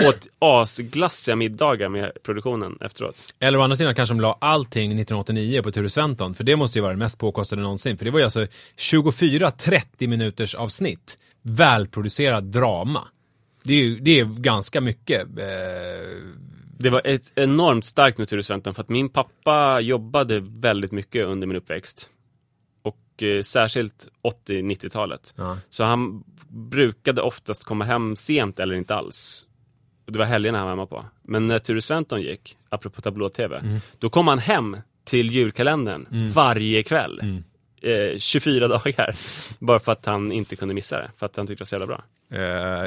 [0.07, 3.33] åt asglassiga middagar med produktionen efteråt.
[3.39, 6.77] Eller å andra sidan kanske de la allting 1989 på Ture Sventon, för det måste
[6.79, 7.97] ju vara det mest påkostade någonsin.
[7.97, 13.07] För det var ju alltså 24 30 minuters avsnitt, välproducerad drama.
[13.63, 15.21] Det är ju det är ganska mycket.
[15.21, 15.45] Eh,
[16.77, 21.25] Det var ett enormt starkt med Ture Sventon för att min pappa jobbade väldigt mycket
[21.25, 22.09] under min uppväxt.
[22.81, 24.07] Och eh, särskilt
[24.47, 25.33] 80-90-talet.
[25.37, 25.57] ja.
[25.69, 29.45] Så han brukade oftast komma hem sent eller inte alls.
[30.05, 31.05] Det var helgerna han var hemma på.
[31.23, 33.79] Men när Ture Sventon gick, apropå tablå-tv, Mm.
[33.99, 37.41] då kom han hem till julkalendern varje kväll.
[37.81, 39.15] Eh, 24 dagar.
[39.59, 41.11] Bara för att han inte kunde missa det.
[41.17, 42.03] För att han tyckte det var så jävla bra.
[42.31, 42.39] Eh,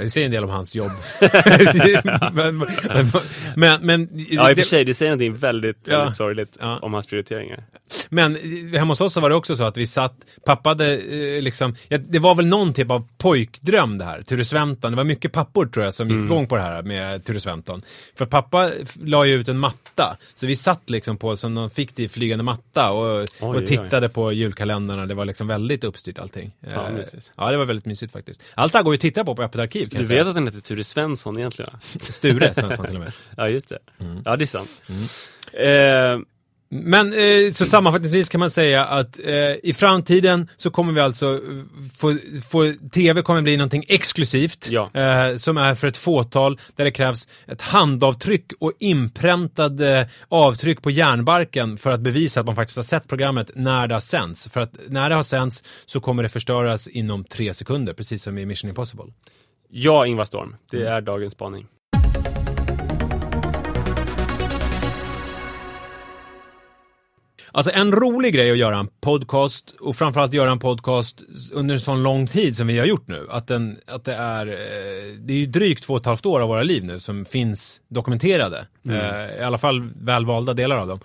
[0.03, 0.91] det säger en del om hans jobb.
[2.33, 2.67] men,
[3.57, 5.99] men, men, Ja, i och för sig, det säger någonting väldigt, Ja.
[5.99, 6.79] väldigt sorgligt Ja.
[6.83, 7.65] om hans prioriteringar.
[8.09, 10.15] Men eh, hemma hos oss så var det också så att vi satt,
[10.47, 14.45] pappa hade eh, liksom, ja, det var väl någon typ av pojkdröm det här, Ture
[14.45, 14.91] Sventon.
[14.93, 16.19] Det var mycket pappor tror jag som Mm.
[16.23, 17.83] gick igång på det här med Ture Sventon.
[18.19, 18.71] För pappa
[19.03, 22.91] la ju ut en matta, så vi satt liksom på som någon fiktiv flygande matta
[22.91, 23.67] och, oj, och oj.
[23.67, 25.07] tittade på julkalendrarna.
[25.07, 26.53] Det var liksom väldigt uppstyrt allting.
[26.75, 27.03] Fan, Eh,
[27.37, 28.43] ja, det var väldigt mysigt faktiskt.
[28.55, 30.45] Allt det här går ju att titta på på Öppet arkiv Du vet att han
[30.47, 31.71] heter Ture Svensson egentligen?
[32.01, 33.13] Sture Svensson till och med.
[33.37, 33.79] Ja, just det.
[34.01, 34.23] Mm.
[34.25, 34.81] Ja, det är sant.
[35.53, 36.19] Eh,
[36.69, 41.27] Men eh, så sammanfattningsvis kan man säga att eh, i framtiden så kommer vi alltså
[41.35, 41.41] eh,
[41.99, 42.17] få,
[42.51, 44.91] få TV kommer bli någonting exklusivt Ja.
[44.95, 50.91] eh, som är för ett fåtal där det krävs ett handavtryck och inpräntade avtryck på
[50.91, 54.49] järnbarken för att bevisa att man faktiskt har sett programmet när det har sänds.
[54.49, 58.39] För att när det har sänds så kommer det förstöras inom tre sekunder, precis som
[58.39, 59.05] i Mission Impossible.
[59.71, 60.57] ja, Ingvar Storm.
[60.71, 60.93] Det Mm.
[60.93, 61.67] är dagens spaning.
[67.57, 71.81] Alltså en rolig grej att göra en podcast och framförallt göra en podcast under en
[71.81, 73.27] sån lång tid som vi har gjort nu.
[73.31, 76.41] Att, den, att det är, eh, det är ju drygt två och ett halvt år
[76.41, 78.67] av våra liv nu som finns dokumenterade.
[78.89, 81.01] Eh, I alla fall välvalda delar av dem.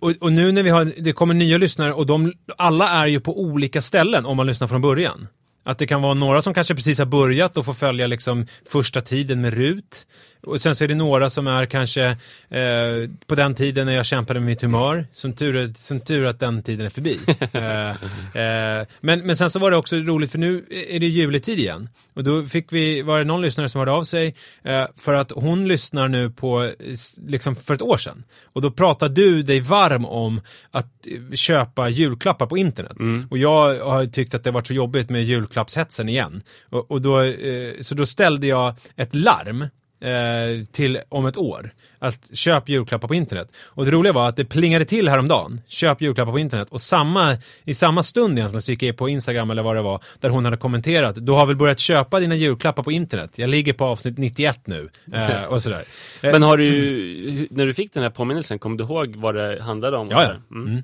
[0.00, 3.20] Och, och nu när vi har, det kommer nya lyssnare och de, alla är ju
[3.20, 5.28] på olika ställen om man lyssnar från början.
[5.64, 9.00] Att det kan vara några som kanske precis har börjat och får följa liksom första
[9.00, 10.06] tiden med RUT.
[10.40, 12.04] Och sen så är det några som är kanske
[12.48, 15.06] eh, på den tiden när jag kämpade med mitt humör.
[15.12, 17.18] Som tur, är- som tur att den tiden är förbi.
[17.52, 17.88] eh,
[18.80, 21.88] eh, men, men sen så var det också roligt för nu är det juletid igen.
[22.14, 25.30] Och då fick vi, var det någon lyssnare som hörde av sig eh, för att
[25.30, 26.72] hon lyssnar nu på, eh,
[27.26, 28.24] liksom för ett år sedan.
[28.44, 32.96] Och då pratade du dig varm om att eh, köpa julklappar på internet.
[33.30, 36.42] Och jag har tyckt att det varit så jobbigt med julklappshetsen igen.
[36.70, 37.32] Och, och då,
[37.80, 39.66] så då ställde jag ett larm
[40.00, 41.72] eh, till om ett år.
[41.98, 43.48] Att köp julklappar på internet.
[43.64, 45.60] Och det roliga var att det plingade till häromdagen.
[45.68, 46.68] Köp julklappar på internet.
[46.70, 50.00] Och samma, i samma stund egentligen så gick jag på Instagram eller vad det var.
[50.20, 51.26] Där hon hade kommenterat.
[51.26, 53.30] Du har väl börjat köpa dina julklappar på internet?
[53.34, 54.88] Jag ligger på avsnitt 91 nu.
[55.14, 55.84] Eh, och sådär.
[56.22, 59.62] Eh, Men har du, när du fick den här påminnelsen, kom du ihåg vad det
[59.62, 60.10] handlade om?
[60.10, 60.56] Ja, ja.
[60.56, 60.68] Mm.
[60.68, 60.82] Mm.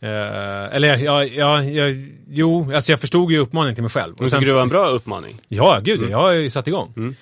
[0.00, 1.84] Eh, eller ja, ja, ja,
[2.28, 4.14] jo, alltså jag förstod ju uppmaningen till mig själv.
[4.14, 5.36] Och tycker du det var en bra uppmaning?
[5.48, 6.92] Ja, gud, jag har ju satt igång.
[6.96, 7.14] Mm.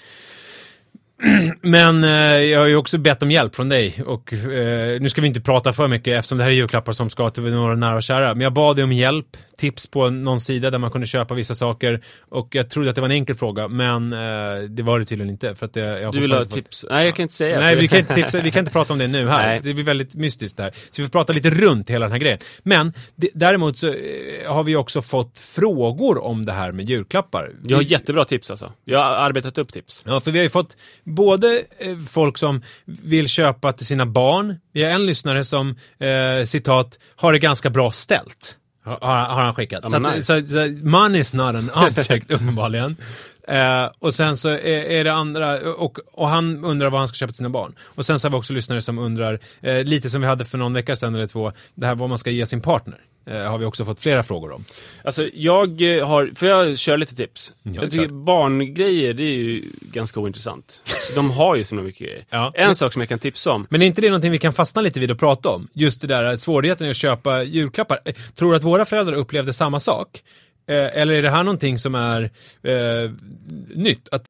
[1.60, 2.10] Men eh,
[2.44, 5.40] jag har ju också bett om hjälp från dig och eh, nu ska vi inte
[5.40, 8.34] prata för mycket eftersom det här är julklappar som ska till några nära och kära.
[8.34, 9.26] Men jag bad dig om hjälp,
[9.58, 13.00] tips på någon sida där man kunde köpa vissa saker och jag trodde att det
[13.00, 14.18] var en enkel fråga men eh,
[14.68, 15.54] det var det tydligen inte.
[15.54, 16.86] För att det, jag Du vill ha fått- tips?
[16.90, 17.60] Nej, jag kan inte säga.
[17.60, 19.46] Nej, vi kan, inte tipsa, vi kan inte prata om det nu här.
[19.46, 19.60] Nej.
[19.62, 20.70] Det blir väldigt mystiskt där.
[20.90, 22.38] Så vi får prata lite runt hela den här grejen.
[22.62, 22.92] Men
[23.34, 23.94] däremot så eh,
[24.52, 27.50] har vi också fått frågor om det här med julklappar.
[27.64, 28.72] Jag har jättebra tips alltså.
[28.84, 30.02] Jag har arbetat upp tips.
[30.06, 30.76] Ja, för vi har ju fått
[31.06, 34.56] både eh, folk som vill köpa till sina barn.
[34.72, 38.56] Vi har en lyssnare som, eh, citat, har det ganska bra ställt.
[38.84, 39.80] Har, har han skickat.
[39.82, 40.40] Ja, så, men att, nice.
[40.40, 42.96] så, så money is not an object uppenbarligen.
[43.46, 47.16] Eh, och sen så är, är det andra, och, och han undrar vad han ska
[47.16, 47.74] köpa till sina barn.
[47.82, 50.58] Och sen så har vi också lyssnare som undrar, eh, lite som vi hade för
[50.58, 53.00] någon vecka sedan eller två, det här vad man ska ge sin partner.
[53.30, 54.64] Eh, har vi också fått flera frågor om.
[55.04, 57.52] Alltså jag eh, har, får jag köra lite tips?
[57.62, 58.24] Ja, jag tycker klart.
[58.24, 60.82] barngrejer, det är ju ganska ointressant.
[61.14, 62.24] De har ju så mycket grejer.
[62.30, 62.52] Ja.
[62.54, 64.82] En sak som jag kan tipsa om, Men är inte det någonting vi kan fastna
[64.82, 65.68] lite vid och prata om?
[65.72, 67.98] Just det där svårigheten att köpa julklappar.
[68.34, 70.08] Tror du att våra föräldrar upplevde samma sak?
[70.68, 72.22] Eh, eller är det här någonting som är
[72.62, 73.10] eh,
[73.74, 74.08] nytt?
[74.12, 74.24] Att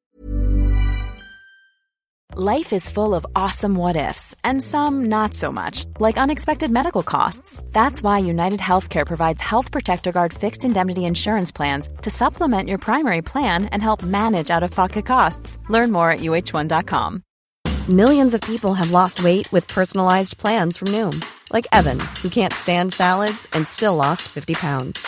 [2.39, 7.01] Life is full of awesome what ifs, and some not so much, like unexpected medical
[7.01, 7.63] costs.
[7.71, 12.77] That's why United Healthcare provides Health Protector Guard fixed indemnity insurance plans to supplement your
[12.77, 15.57] primary plan and help manage out of pocket costs.
[15.69, 17.23] Learn more at uh1.com.
[17.89, 22.53] Millions of people have lost weight with personalized plans from Noom, like Evan, who can't
[22.53, 25.07] stand salads and still lost 50 pounds.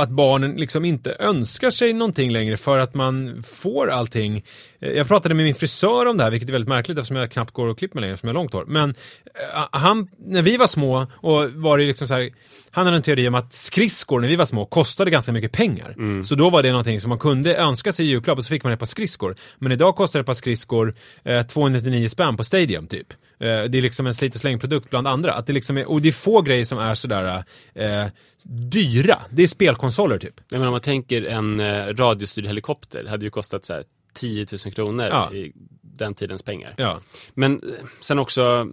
[0.00, 4.44] Att barnen liksom inte önskar sig någonting längre för att man får allting.
[4.80, 7.30] Eh, Jag pratade med min frisör om det här, vilket är väldigt märkligt eftersom jag
[7.30, 8.64] knappt går och klipper mig längre eftersom jag har långt hår.
[8.66, 12.30] Men eh, han, när vi var små och var det liksom så här,
[12.70, 16.22] han hade en teori om att skridskor när vi var små kostade ganska mycket pengar.
[16.24, 18.64] Så då var det någonting som man kunde önska sig i julklapp och så fick
[18.64, 19.36] man ett par skridskor.
[19.58, 23.06] Men idag kostar ett par skridskor eh, 299 spänn på Stadium typ.
[23.40, 25.32] Eh, det är liksom en slit och släng-produkt bland andra.
[25.34, 28.06] Att det liksom är, och det är få grejer som är sådär eh,
[28.42, 29.18] dyra.
[29.30, 30.34] Det är spelkonsoler typ.
[30.50, 34.46] jag menar om man tänker en eh, radiostyrd helikopter, hade ju kostat så här 10
[34.64, 35.32] 000 kronor Ja.
[35.32, 36.74] i den tidens pengar.
[36.76, 37.00] Ja.
[37.34, 38.68] Men eh, sen också,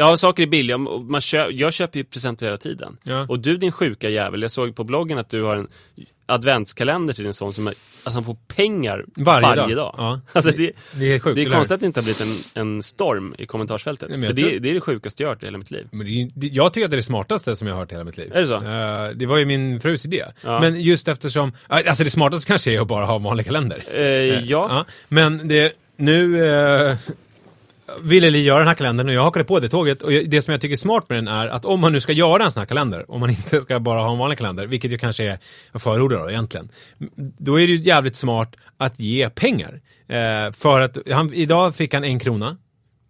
[0.00, 2.96] ja saker är billiga, man kö, jag köper ju presenter hela tiden.
[3.02, 3.26] Ja.
[3.28, 5.68] Och du din sjuka jävel, jag såg på bloggen att du har en
[6.26, 9.76] adventskalender till din son som är, att han får pengar Varje varje, dag.
[9.76, 9.94] dag.
[9.98, 10.20] Ja.
[10.32, 11.36] Alltså det, Det är sjukt.
[11.36, 14.08] det är konstigt att det inte har blivit en, en storm i kommentarsfältet.
[14.10, 15.86] Nej, För det, tror- det är det sjukaste jag har hört i hela mitt liv.
[15.90, 18.04] Men det jag tycker att det är det smartaste som jag har hört i hela
[18.04, 18.32] mitt liv.
[18.34, 18.54] Är det så?
[18.54, 20.24] Eh, det var ju min frus idé.
[20.44, 20.60] Ja.
[20.60, 23.84] Men just eftersom, alltså det smartaste kanske är att bara ha en vanlig kalender.
[23.94, 24.04] Eh,
[24.44, 26.96] ja, Men det, nu eh,
[28.02, 30.02] ville Li göra den här kalendern och jag hakade på det tåget.
[30.02, 32.12] Och det som jag tycker är smart med den är att om man nu ska
[32.12, 34.92] göra en sån här kalender, om man inte ska bara ha en vanlig kalender, vilket
[34.92, 35.38] ju kanske är
[35.78, 36.68] förordar då egentligen,
[37.16, 39.80] då är det ju jävligt smart att ge pengar.
[40.08, 42.56] Eh, för att han, idag fick han en krona.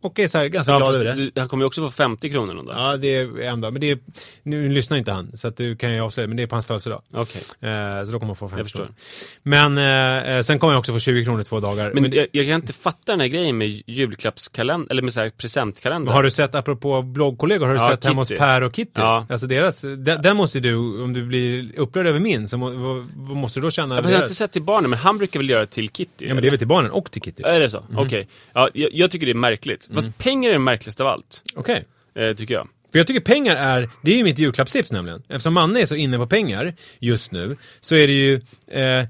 [0.03, 1.41] Och är så här ganska ja glad över det.
[1.41, 2.77] han kommer ju också få 50 kronor någon dag.
[2.93, 3.99] Ja, det är ändå, men det är,
[4.43, 6.67] nu lyssnar inte han, så att du kan ju avslöja, men det är på hans
[6.67, 7.03] födelsedag.
[7.15, 7.43] Okej.
[7.61, 8.79] Eh, så då kommer han få 50 Jag förstår.
[8.79, 8.95] kronor.
[9.43, 11.91] Men eh, eh, sen kommer jag också få 20 kronor i två dagar.
[11.95, 15.21] Men, Men, jag, jag kan inte fatta den här grejen med julklappskalender, eller med så
[15.21, 16.13] här presentkalender.
[16.13, 18.39] har du sett, apropå bloggkollegor, har du Ja, sett hemma hos Kitty.
[18.41, 18.91] Per och Kitty?
[19.01, 19.27] Ja.
[19.29, 22.71] Alltså deras, den, den måste du, om du blir upprörd över min, så må,
[23.15, 23.95] vad, måste du då känna?
[23.95, 26.27] jag, jag har inte sett till barnen, men han brukar väl göra till Kitty?
[26.27, 27.43] Ja men det är väl till barnen och till Kitty?
[27.43, 27.85] Är det så?
[27.89, 27.99] Mhm.
[27.99, 28.29] Okej.
[28.53, 29.89] Ja, jag, jag tycker det är märkligt.
[29.95, 31.85] Fast pengar är det märkligaste av allt, Okej.
[32.15, 32.69] eh, tycker jag.
[32.93, 35.23] För jag tycker pengar är, det är ju mitt julklappstips nämligen.
[35.29, 38.35] Eftersom Manne är så inne på pengar just nu, så är det ju,
[38.69, 39.07] eh,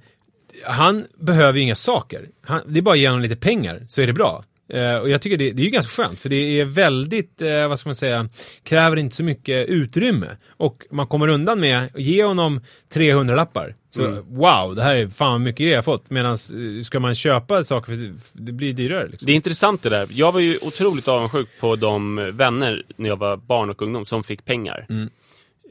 [0.64, 2.29] han behöver ju inga saker.
[2.43, 4.45] Han, det är bara att ge honom lite pengar, så är det bra.
[4.71, 7.69] Eh, och jag tycker det, det är ju ganska skönt, för det är väldigt, eh,
[7.69, 8.29] vad ska man säga,
[8.63, 10.37] kräver inte så mycket utrymme.
[10.49, 12.61] Och man kommer undan med att ge honom
[12.93, 13.75] 300 lappar.
[13.91, 16.11] Så wow, det här är fan mycket grejer jag fått.
[16.11, 16.39] Medan
[16.83, 19.09] ska man köpa saker, för det, blir dyrare.
[19.09, 19.27] Liksom.
[19.27, 20.09] Det är intressant det där.
[20.11, 24.25] Jag var ju otroligt avundsjuk på de vänner när jag var barn och ungdom som
[24.25, 24.87] fick pengar.
[24.89, 25.11] Mm.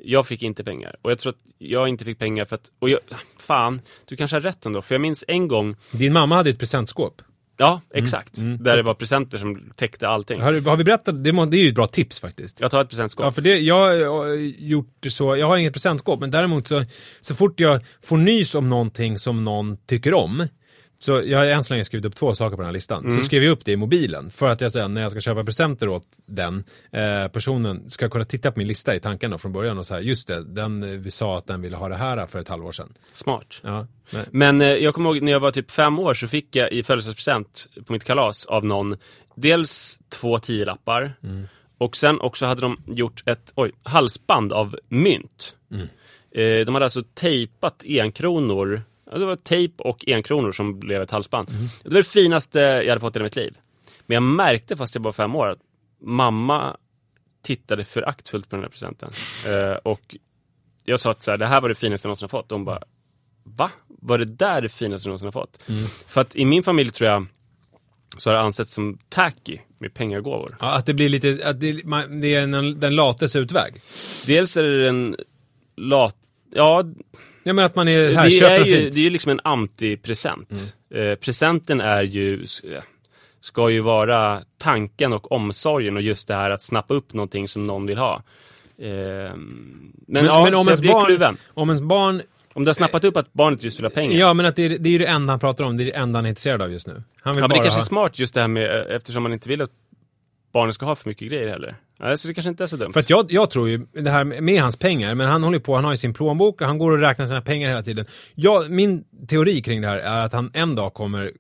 [0.03, 0.95] Jag fick inte pengar.
[1.01, 2.99] Och jag tror att jag inte fick pengar för att, och jag,
[3.37, 4.81] fan, du kanske har rätt ändå.
[4.81, 7.21] För jag minns en gång, Din mamma hade ett presentskåp.
[7.59, 8.63] Ja exakt, Mm.
[8.63, 10.41] där det var presenter som täckte allting.
[10.41, 11.23] Har, har vi berättat?
[11.23, 12.61] Det är ju ett bra tips faktiskt.
[12.61, 13.23] Jag tar ett presentskåp.
[13.23, 16.83] Ja, för det, jag har gjort det så, jag har inget presentskåp, men däremot så,
[17.21, 20.47] så fort jag får nys om någonting som någon tycker om,
[21.01, 23.11] så jag har än så länge skrivit upp två saker på den här listan.
[23.11, 25.43] Så skriver jag upp det i mobilen för att jag sen när jag ska köpa
[25.43, 29.53] presenter åt den eh, personen ska kunna titta på min lista i tanken då från
[29.53, 31.95] början och så här, just det, den, eh, vi sa att den ville ha det
[31.95, 32.93] här för ett halvår sedan.
[33.13, 33.61] Smart.
[33.61, 36.55] Ja, men, Men eh, jag kommer ihåg när jag var typ fem år så fick
[36.55, 38.97] jag i födelsedagspresent på mitt kalas av någon
[39.35, 41.13] dels två tiolappar
[41.77, 45.55] och sen också hade de gjort ett oj, halsband av mynt.
[46.31, 51.47] Eh, de hade alltså tejpat enkronor, det var tejp och enkronor som blev ett halsband.
[51.83, 53.57] Det var det finaste jag hade fått i mitt liv.
[54.05, 55.59] Men jag märkte fast jag var fem år att
[56.01, 56.77] mamma
[57.41, 59.11] tittade föraktfullt på den här presenten.
[59.47, 60.15] Eh, och
[60.83, 62.51] jag sa att så här, det här var det finaste jag någonsin har fått.
[62.51, 62.81] Och hon bara,
[63.43, 63.71] va?
[63.87, 65.63] Var det där det finaste du någonsin har fått?
[66.07, 67.25] För att i min familj tror jag,
[68.17, 70.57] så har det ansetts som tacky med pengagåvor.
[70.59, 73.81] Ja, att det blir lite, att det, man, det är en, den lates utväg.
[74.25, 75.15] Dels är det en
[75.77, 76.15] lat...
[76.51, 76.83] Ja,
[77.43, 78.93] Ja men att man är här, det köper är, ju, fint.
[78.93, 80.75] det är ju liksom en antipresent.
[80.93, 82.45] Eh, presenten är ju,
[83.41, 87.63] ska ju vara tanken och omsorgen och just det här att snappa upp någonting som
[87.63, 88.23] någon vill ha.
[88.77, 92.21] Eh, men, Men, ja, men om, ens barn, om ens barn,
[92.53, 94.19] Om du har snappat upp att barnet just vill ha pengar.
[94.19, 95.85] ja men att det är, det är ju det enda han pratar om, det är
[95.85, 96.93] det enda han är intresserad av just nu.
[96.93, 97.81] Han vill Ja, men det bara kanske ha...
[97.81, 99.71] är smart just det här med, eh, eftersom man inte vill att
[100.53, 101.75] barnen ska ha för mycket grejer heller.
[101.99, 102.93] Alltså det kanske inte är så dumt.
[102.93, 105.63] För att jag, jag tror ju, det här med hans pengar, men han håller ju
[105.63, 108.05] på, han har ju sin plånbok och han går och räknar sina pengar hela tiden.
[108.35, 111.31] Jag, min teori kring det här är att han en dag kommer,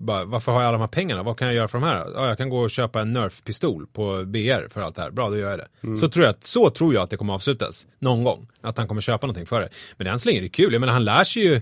[0.00, 1.22] bara, varför har jag alla de här pengarna?
[1.22, 2.06] Vad kan jag göra för de här?
[2.14, 5.10] Ja, jag kan gå och köpa en Nerf-pistol på BR för allt det här.
[5.10, 5.96] Bra, då gör jag det.
[5.96, 7.86] Så, tror jag, så tror jag att det kommer avslutas.
[7.98, 8.46] Någon gång.
[8.60, 9.68] Att han kommer köpa någonting för det.
[9.96, 10.72] Men än så länge är det kul.
[10.72, 11.60] Jag menar, han lär sig ju,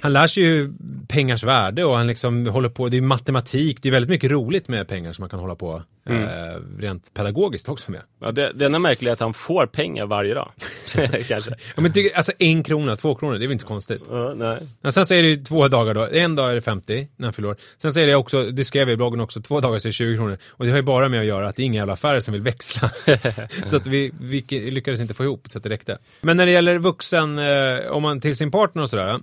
[0.00, 0.72] han lär sig ju
[1.08, 4.68] pengars värde och han liksom håller på, det är matematik, det är väldigt mycket roligt
[4.68, 8.00] med pengar som man kan hålla på eh, rent pedagogiskt också med.
[8.20, 10.52] Ja, det, det enda märkliga är att han får pengar varje dag.
[11.28, 11.50] kanske.
[11.74, 14.02] Ja, men tycker, alltså en krona, två kronor, det är väl inte konstigt.
[14.10, 14.58] Ja, nej.
[14.80, 17.32] Men sen så är det två dagar då, en dag är det 50 när han
[17.32, 17.56] fyller år.
[17.78, 19.90] Sen så är det också, det skrev jag i bloggen också, två dagar så är
[19.90, 20.38] det 20 kronor.
[20.48, 22.32] Och det har ju bara med att göra att det är inga jävla affärer som
[22.32, 22.90] vill växla.
[23.66, 25.98] så att vi, vi lyckades inte få ihop så att det räckte.
[26.20, 29.20] Men när det gäller vuxen, eh, om man till sin partner och sådär,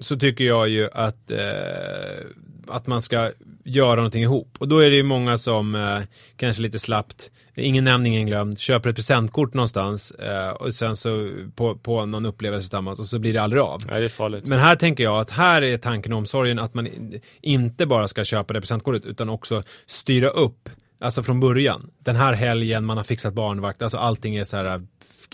[0.00, 2.26] så tycker jag ju att, eh,
[2.68, 3.30] att man ska
[3.64, 4.56] göra någonting ihop.
[4.58, 5.98] Och då är det ju många som eh,
[6.36, 11.30] kanske lite slappt, ingen nämnd, ingen glömd, köper ett presentkort någonstans eh, och sen så
[11.54, 13.82] på, på någon upplevelse tillsammans och så blir det aldrig av.
[13.86, 14.46] nej, det är farligt.
[14.46, 18.08] Men här tänker jag att här är tanken och omsorgen att man in- inte bara
[18.08, 20.68] ska köpa det presentkortet utan också styra upp,
[21.00, 21.90] alltså från början.
[21.98, 24.82] Den här helgen, man har fixat barnvakt, alltså allting är så här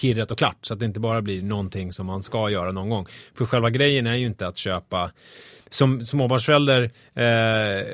[0.01, 2.91] kirrat och klart så att det inte bara blir någonting som man ska göra någon
[2.91, 3.07] gång.
[3.35, 5.11] För själva grejen är ju inte att köpa
[5.71, 6.83] som småbarnsförälder
[7.15, 7.87] eh,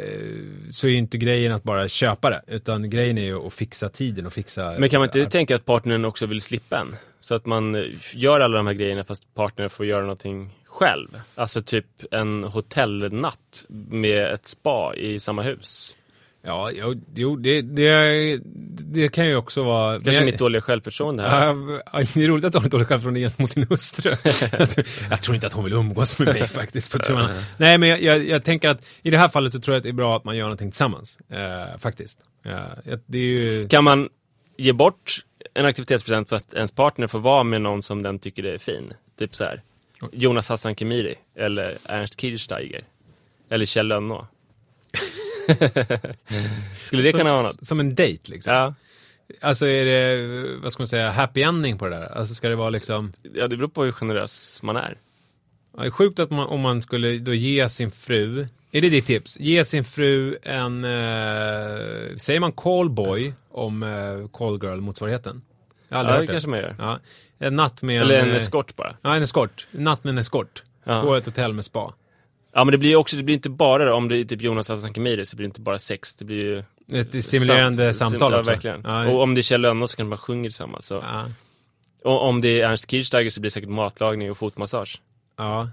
[0.71, 3.89] så är ju inte grejen att bara köpa det utan grejen är ju att fixa
[3.89, 6.97] tiden och fixa Men kan man inte tänka att partnern också vill slippa en?
[7.21, 7.85] Så att man eh,
[8.15, 11.21] gör alla de här grejerna fast partnern får göra någonting själv.
[11.35, 15.97] Alltså typ en hotellnatt med ett spa i samma hus.
[16.45, 16.71] Ja,
[17.15, 18.41] jo, det, det,
[18.93, 19.95] det kan ju också vara...
[19.95, 21.47] Kanske jag- mitt dåliga självförtroende här.
[21.93, 24.11] Ja, det är roligt att du har ett dåligt självförtroende gentemot din hustru.
[25.11, 26.93] jag tror inte att hon vill umgås med mig faktiskt.
[26.93, 27.35] På tummarna.
[27.57, 29.83] Nej, men jag, jag, jag tänker att i det här fallet så tror jag att
[29.83, 31.19] det är bra att man gör någonting tillsammans.
[31.31, 32.21] Eh, faktiskt.
[32.45, 32.61] Eh,
[33.07, 33.69] det är ju...
[33.69, 34.09] Kan man
[34.57, 35.25] ge bort
[35.55, 38.93] en aktivitetspresent fast ens partner får vara med någon som den tycker är fin?
[39.19, 39.63] Typ så här.
[40.13, 42.85] Jonas Hassan Khemiri eller Ernst Kirchsteiger.
[43.51, 44.27] Eller Kjell Lönnå.
[46.85, 47.67] Skulle det kunna vara något?
[47.67, 48.55] som, en dejt liksom.
[48.55, 48.75] Ja.
[49.41, 52.19] Alltså är det, vad ska man säga, happy ending på det där?
[52.19, 53.13] Alltså ska det vara liksom...
[53.35, 54.97] ja, det beror på hur generös man är.
[55.77, 58.89] Ja, det är sjukt att man, om man skulle då ge sin fru, är det
[58.89, 59.41] ditt tips?
[59.41, 65.43] Ge sin fru en, eh, säger man callboy om eh, callgirl motsvarigheten?
[65.89, 66.77] Jag har Ja, aldrig det hört kanske man gör.
[66.79, 67.01] Ja,
[67.39, 68.97] en natt med Eller en eh, eskort bara.
[69.03, 69.67] Ja, en eskort.
[69.73, 70.63] En natt med en eskort.
[70.85, 71.01] Ja.
[71.01, 71.93] På ett hotell med spa.
[72.55, 74.43] Ja men det blir ju också, det blir inte bara det, om det är typ
[74.43, 76.63] Jonas Hassan Khemiri så blir det inte bara sex, det blir ju
[77.01, 78.51] Ett stimulerande Samt- samtal ja, också.
[78.51, 78.81] verkligen.
[78.85, 80.87] Ja, Och om det är Kjell Lönnå så kan man sjunga tillsammans.
[80.87, 80.95] Så.
[80.95, 81.31] ja.
[82.05, 85.01] Och om det är Ernst Kirchsteiger så blir det säkert matlagning och fotmassage.
[85.37, 85.71] ja.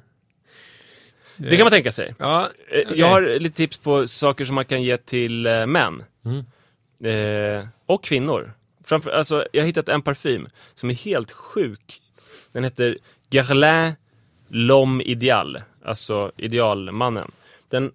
[1.42, 2.16] Det kan man tänka sig.
[2.20, 3.00] Ja, Eh, okej.
[3.00, 6.04] Jag har lite tips på saker som man kan ge till eh, män.
[6.26, 6.46] Mm.
[7.60, 8.54] Eh, och kvinnor.
[8.84, 12.02] Framför, alltså, jag har hittat en parfym som är helt sjuk.
[12.52, 12.98] Den heter
[13.30, 13.94] Guerlain
[14.50, 15.62] L'Homme Ideal.
[15.86, 17.32] Alltså idealmannen.
[17.70, 17.92] Den,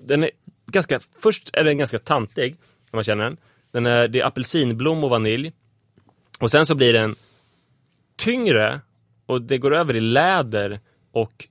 [0.00, 0.30] den är
[0.66, 2.56] ganska, först är den ganska tantig,
[2.90, 3.36] när man känner den.
[3.70, 5.52] den är, det är apelsinblom och vanilj.
[6.38, 7.16] Och sen så blir den
[8.16, 8.80] tyngre
[9.26, 10.80] och det går över i läder
[11.12, 11.48] och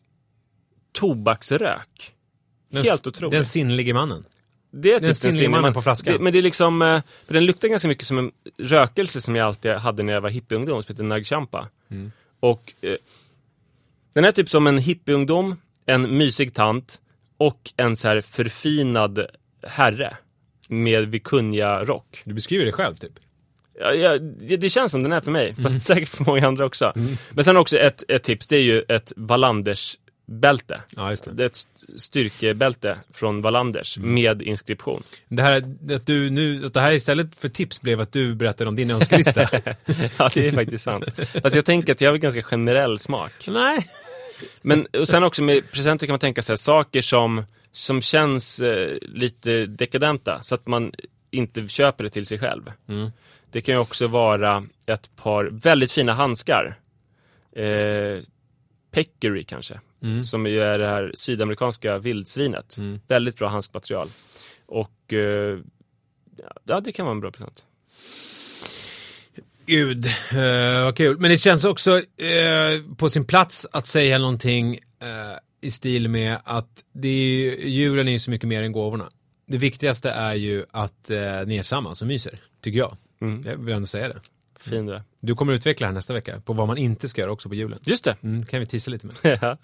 [0.92, 2.14] tobaksrök.
[2.70, 3.32] Den, Helt otroligt.
[3.32, 4.26] Den sinnlige mannen.
[4.72, 6.14] Det är Den typ sinnlige sinne- mannen man- på flaskan.
[6.14, 9.36] Det, men det är liksom, eh, för den luktar ganska mycket som en rökelse som
[9.36, 11.70] jag alltid hade när jag var hippieungdom, som heter Nagchampa.
[11.90, 12.12] Mm.
[12.40, 12.96] Och eh,
[14.14, 15.56] den är typ som en hippieungdom,
[15.86, 17.00] en mysig tant
[17.38, 19.26] och en så här förfinad
[19.68, 20.18] herre
[20.68, 22.22] med vikunja-rock.
[22.26, 23.12] Du beskriver det själv typ.
[23.80, 24.18] Ja, ja,
[24.58, 25.80] det, känns som den är för mig, fast Mm.
[25.82, 26.94] säkert för många andra också.
[27.32, 30.82] Men sen också ett, ett tips, det är ju ett Wallanders-bälte.
[30.96, 31.32] Ja, just det.
[31.34, 34.14] Det är ett st- styrkebälte från Wallanders Mm.
[34.14, 35.04] med inskription.
[35.28, 35.64] Det här,
[35.96, 38.92] att du nu, att det här istället för tips blev att du berättade om din
[38.92, 39.42] önskelista.
[40.18, 41.06] Ja, det är faktiskt sant.
[41.44, 43.48] Fast jag tänker att jag har ganska generell smak.
[43.48, 43.88] Nej.
[44.62, 48.98] Men och sen också med presenter kan man tänka sig saker som, som känns eh,
[49.02, 50.92] lite dekadenta, så att man
[51.32, 52.72] inte köper det till sig själv.
[52.88, 53.12] Mm.
[53.52, 56.80] Det kan ju också vara ett par väldigt fina handskar.
[57.52, 58.24] Eh,
[58.92, 60.24] Peccary kanske, Mm.
[60.24, 62.78] som ju är det här sydamerikanska vildsvinet.
[63.08, 64.10] Väldigt bra handskmaterial.
[64.66, 65.60] Och eh,
[66.64, 67.66] ja, det kan vara en bra present.
[69.66, 71.20] Gud, eh, vad kul.
[71.20, 76.38] Men det känns också eh, på sin plats att säga någonting eh, i stil med
[76.44, 79.10] att det är, julen är ju så mycket mer än gåvorna.
[79.48, 82.98] Det viktigaste är ju att eh, ni är tillsammans och myser, tycker jag.
[83.22, 83.42] Mm.
[83.46, 84.20] Jag vill ändå säga det.
[84.60, 85.02] Fin du.
[85.20, 87.80] Du kommer utveckla här nästa vecka på vad man inte ska göra också på julen.
[87.84, 88.16] Just det.
[88.24, 89.16] Mm, kan vi tissa lite med.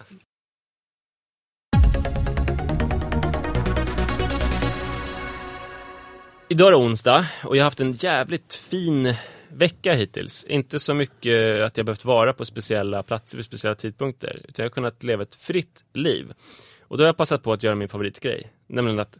[6.48, 9.14] Idag är det onsdag och jag har haft en jävligt fin
[9.52, 10.44] vecka hittills.
[10.44, 14.40] Inte så mycket att jag behövt vara på speciella platser vid speciella tidpunkter.
[14.48, 16.32] Utan jag har kunnat leva ett fritt liv.
[16.80, 18.52] Och då har jag passat på att göra min favoritgrej.
[18.66, 19.18] Nämligen att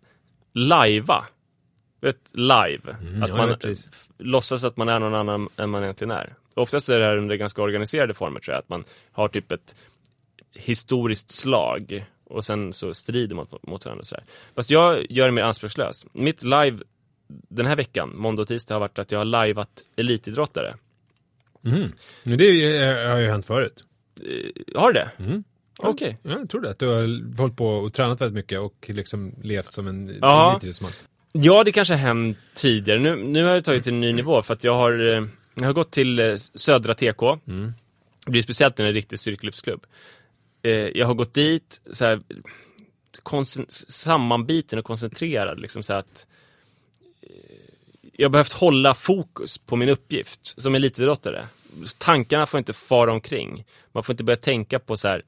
[0.55, 1.25] lajva.
[2.01, 2.97] Vet, live.
[3.01, 3.75] Mm, att man ja,
[4.19, 6.35] låtsas att man är någon annan än man egentligen är.
[6.55, 8.59] Oftast är det här under ganska organiserade former tror jag.
[8.59, 9.77] Att man har typ ett
[10.53, 14.25] historiskt slag och sen så strider mot, mot varandra och sådär.
[14.55, 16.07] Fast jag gör det mer anspråkslöst.
[16.13, 16.79] Mitt live
[17.49, 20.75] den här veckan, måndag och tisdag, har varit att jag har lajvat elitidrottare.
[21.65, 21.91] Mm.
[22.23, 23.85] Men det eh, har ju hänt förut.
[24.27, 25.11] Eh, Har det?
[25.19, 25.45] Mm.
[25.79, 26.19] Okej.
[26.23, 26.71] Ja, jag tror det.
[26.71, 30.51] Att du har hållit på och tränat väldigt mycket och liksom levt som en Ja.
[30.51, 30.91] elitidrottsman.
[31.33, 32.99] Ja, det kanske har hänt tidigare.
[33.01, 35.67] Nu, nu har jag tagit till en ny nivå för att jag har, eh, jag
[35.67, 37.23] har gått till Södra TK.
[37.47, 37.73] Mm.
[38.25, 39.87] Det blir speciellt när det är en riktig styrkelyftsklubb.
[40.95, 42.21] Jag har gått dit så här,
[43.89, 45.61] sammanbiten och koncentrerad.
[45.61, 46.27] Liksom så att
[48.13, 51.47] jag har behövt hålla fokus på min uppgift som elitidrottare.
[51.99, 53.65] Tankarna får inte fara omkring.
[53.93, 55.23] Man får inte börja tänka på så här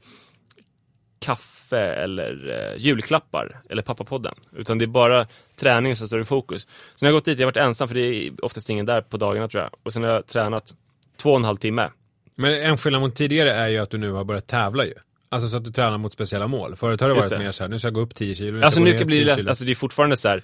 [1.18, 4.34] kaffe eller eh, julklappar eller pappapodden.
[4.56, 5.26] Utan det är bara
[5.56, 6.68] träning som står i fokus.
[6.96, 9.00] Sen har jag gått dit, jag har varit ensam för det är oftast ingen där
[9.00, 9.70] på dagarna tror jag.
[9.82, 10.74] Och sen har jag tränat
[11.16, 11.90] två och en halv timme.
[12.36, 14.94] Men en skillnad mot tidigare är ju att du nu har börjat tävla ju.
[15.28, 16.76] Alltså så att du tränar mot speciella mål.
[16.76, 17.38] Förut har det varit det.
[17.38, 18.58] mer så här, nu ska jag gå upp 10 kilo.
[18.58, 19.48] ska Alltså nu blir 10 det, kilo.
[19.48, 20.42] alltså det är fortfarande så här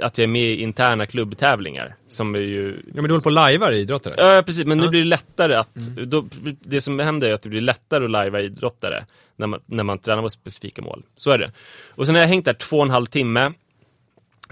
[0.00, 1.96] att jag är med i interna klubbtävlingar.
[2.08, 4.14] Som är ju Ja men du håller på och lajvar idrottare.
[4.18, 4.90] Ja precis, men nu Ja.
[4.90, 5.74] blir det lättare att,
[6.06, 6.28] då,
[6.60, 9.04] det som händer är att det blir lättare att lajva idrottare
[9.36, 11.02] när man, när man tränar på specifika mål.
[11.16, 11.52] Så är det.
[11.90, 13.52] Och sen har jag hängt där två och en halv timme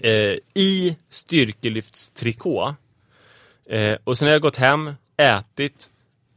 [0.02, 2.74] eh, i styrkelyftstrikå.
[3.70, 5.90] Eh, och sen har jag gått hem, ätit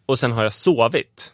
[0.06, 1.34] och sen har jag sovit.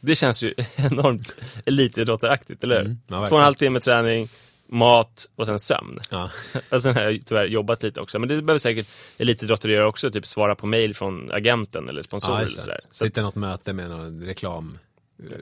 [0.00, 1.34] Det känns ju enormt
[1.66, 2.84] elitidrottaraktigt, eller hur?
[2.84, 4.28] Mm, ja, Två och en halv timme träning,
[4.68, 6.00] mat och sen sömn.
[6.10, 6.30] Ja.
[6.70, 8.18] Och sen har jag tyvärr jobbat lite också.
[8.18, 8.86] Men det behöver säkert
[9.18, 10.10] elitidrottare göra också.
[10.10, 12.80] Typ svara på mail från agenten eller sponsorer Ja, eller sådär.
[12.90, 14.78] Så, Sitta i något möte med någon reklam
[15.22, 15.38] eh,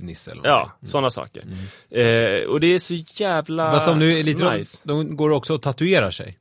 [0.00, 0.88] nisse eller ja, någonting.
[0.88, 1.44] sådana saker.
[1.90, 4.80] Eh, och det är så jävla Fast om du är elitidrottare, nice.
[4.84, 6.38] de går också och tatuerar sig.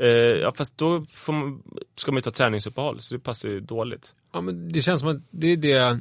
[0.00, 1.62] Eh, ja, fast då man,
[1.96, 3.00] ska man ju ta träningsuppehåll.
[3.00, 4.14] Så det passar ju dåligt.
[4.32, 6.00] Ja men det känns som att det är det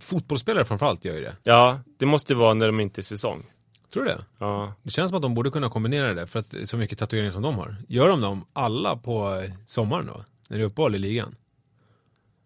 [0.00, 1.36] fotbollsspelare framförallt gör ju det.
[1.42, 3.46] Ja, det måste vara när de inte är säsong.
[3.92, 4.24] Tror du det?
[4.38, 4.74] Ja.
[4.82, 6.98] Det känns som att de borde kunna kombinera det för att det är så mycket
[6.98, 7.76] tatueringar som de har.
[7.88, 10.24] Gör de dem alla på eh, sommaren då?
[10.48, 11.34] När det är uppehåll i ligan?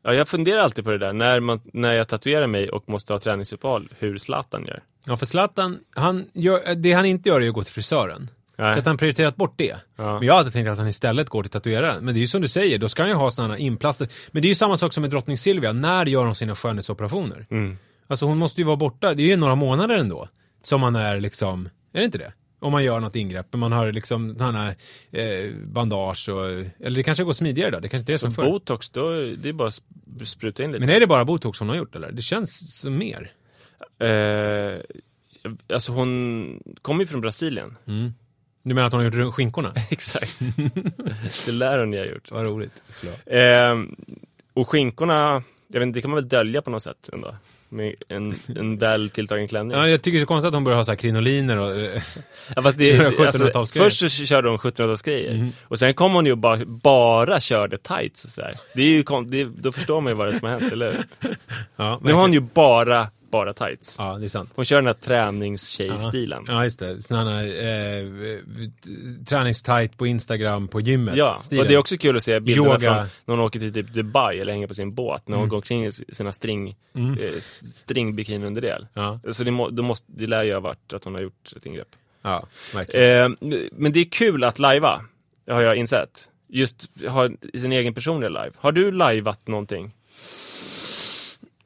[0.03, 1.13] ja, jag funderar alltid på det där.
[1.13, 3.89] När, man, när jag tatuerar mig och måste ha träningsuppehåll.
[3.99, 4.83] Hur Zlatan gör.
[5.05, 8.29] Ja för Zlatan, han gör, det han inte gör är att gå till frisören.
[8.57, 8.73] Nej.
[8.73, 9.77] Så att han prioriterat bort det.
[9.97, 10.19] Ja.
[10.19, 12.05] Men jag hade tänkt att han istället går till tatueraren.
[12.05, 14.09] Men det är ju som du säger, då ska han ju ha sådana inplaster.
[14.31, 15.73] Men det är ju samma sak som med drottning Silvia.
[15.73, 17.47] När gör hon sina skönhetsoperationer?
[17.51, 17.77] Mm.
[18.07, 20.29] Alltså hon måste ju vara borta, det är ju några månader ändå.
[20.63, 22.33] Som man är liksom, är det inte det?
[22.59, 24.69] Om man gör något ingrepp, men man har liksom sådana
[25.11, 26.47] eh, bandage och,
[26.81, 28.43] eller det kanske går smidigare då, det kanske inte är som förr.
[28.51, 29.75] botox, då, det är bara att
[30.19, 30.81] sp- spruta in lite.
[30.87, 32.13] Men är det bara botox hon har gjort eller?
[32.13, 33.31] Det känns som mer.
[33.99, 34.81] Eh,
[35.73, 37.77] alltså hon kommer ju från Brasilien.
[38.63, 39.73] Du menar att hon har gjort skinkorna?
[39.91, 40.39] Exakt.
[41.47, 42.31] det lär hon ju ha gjort.
[42.31, 42.83] Vad roligt.
[43.27, 43.75] Eh,
[44.55, 47.37] och skinkorna, jag vet inte, det kan man väl dölja på något sätt ändå.
[47.73, 49.77] Med en, en väl tilltagen klänning.
[49.77, 51.71] Ja, jag tycker det är så konstigt att hon börjar ha så här krinoliner och...
[51.73, 52.03] eh,
[52.57, 53.83] Ja, fast det, alltså, 1700-talsgrejer.
[53.85, 55.51] först så körde hon 1700-talsgrejer.
[55.65, 58.55] Och sen kom hon ju och bara, bara körde tights och sådär.
[58.75, 60.93] Det är ju det, Då förstår man ju vad det är som har hänt, eller
[60.93, 61.05] hur?
[61.77, 63.97] Ja, Nu har hon ju bara, bara tights.
[63.99, 64.51] Ja, det är sant.
[64.55, 66.45] Hon kör den här träningstjej-stilen.
[66.49, 67.03] Ja, just det.
[67.03, 68.07] Sådana eh,
[69.27, 71.17] träningstight på Instagram på gymmet.
[71.17, 71.63] Ja, stilen.
[71.63, 72.79] och det är också kul att se bilderna Yoga.
[72.79, 75.29] från när hon åker till typ Dubai eller hänger på sin båt.
[75.29, 77.13] När hon går omkring i sina string, Mm.
[77.13, 78.87] eh, stringbikini under det.
[78.95, 81.53] Ja, Så det, må, det, måste, det lär ju ha varit att hon har gjort
[81.57, 81.89] ett ingrepp.
[82.23, 83.33] ja verkligen.
[83.33, 83.39] Eh,
[83.73, 85.01] men det är kul att lajva,
[85.51, 86.29] har jag insett.
[86.49, 88.51] Just ha sin egen personliga live.
[88.57, 89.93] Har du lajvat någonting?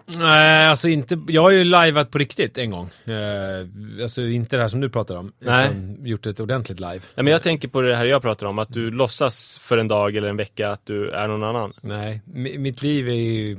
[0.07, 2.91] Nej, alltså inte, jag har ju liveat på riktigt en gång.
[3.05, 5.33] Eh, alltså inte det här som du pratar om.
[5.39, 5.67] Nej.
[5.69, 6.93] Utan gjort ett ordentligt live.
[7.15, 9.89] Nej, men jag tänker på det här jag pratar om, att du låtsas för en
[9.89, 11.73] dag eller en vecka att du är någon annan.
[11.81, 13.59] Nej, mi- mitt liv är ju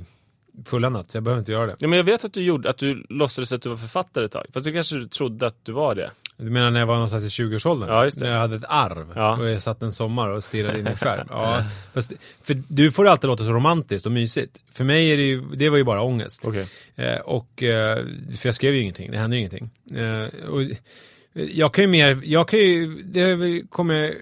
[0.65, 1.75] fulländat, jag behöver inte göra det.
[1.79, 4.31] Ja, men jag vet att du gjorde, att du låtsades att du var författare ett
[4.31, 4.45] tag.
[4.53, 6.11] Fast du kanske trodde att du var det.
[6.39, 7.89] Du menar när jag var någonstans i 20-årsåldern?
[7.89, 8.25] Ja, just det.
[8.25, 9.37] När jag hade ett arv Ja.
[9.37, 11.27] och jag satt en sommar och stirrade in i skärm.
[11.31, 11.63] Ja,
[11.93, 12.13] fast,
[12.43, 14.57] för du får det alltid låta så romantiskt och mysigt.
[14.71, 16.43] För mig är det ju, det var ju bara ångest.
[16.45, 16.67] Okej.
[16.95, 17.95] Eh, och, eh,
[18.39, 19.69] för jag skrev ju ingenting, det hände ju ingenting.
[19.95, 20.61] Eh, och,
[21.33, 24.15] jag kan ju mer, jag kan ju, det kommer,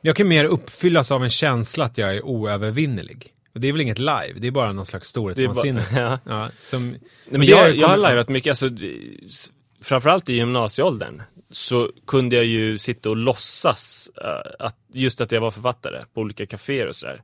[0.00, 3.32] jag kan mer uppfyllas av en känsla att jag är oövervinnerlig.
[3.54, 5.84] Och det är väl inget live, det är bara någon slags storhetsvansinne.
[5.92, 6.18] ja.
[6.24, 8.68] Ja, som, Nej, men det jag, jag har liveat mycket, alltså,
[9.82, 15.40] framförallt i gymnasieåldern så kunde jag ju sitta och låtsas eh, att, just att jag
[15.40, 17.22] var författare på olika kaféer och sådär.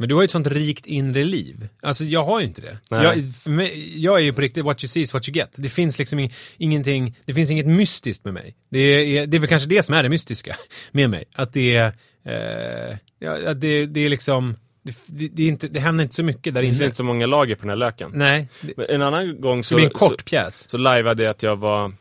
[0.00, 1.68] Men du har ju ett sånt rikt inre liv.
[1.82, 2.78] Alltså jag har ju inte det.
[2.90, 3.02] Nej.
[3.02, 5.50] Jag, mig, jag är ju på riktigt what you see is what you get.
[5.54, 8.56] Det finns liksom ing- ingenting, det finns inget mystiskt med mig.
[8.70, 10.56] Det är, det är väl kanske det som är det mystiska
[10.92, 11.24] med mig.
[11.34, 11.92] Att det är,
[12.24, 14.56] eh, ja, att det, det är liksom,
[14.88, 16.84] det, det, det, är inte, det händer inte så mycket där Det finns inne.
[16.86, 18.10] inte så många lager på den här löken.
[18.14, 20.70] Nej, det, Men en annan gång det så, blir en kort så, pjäs.
[20.70, 21.92] så liveade jag att jag var,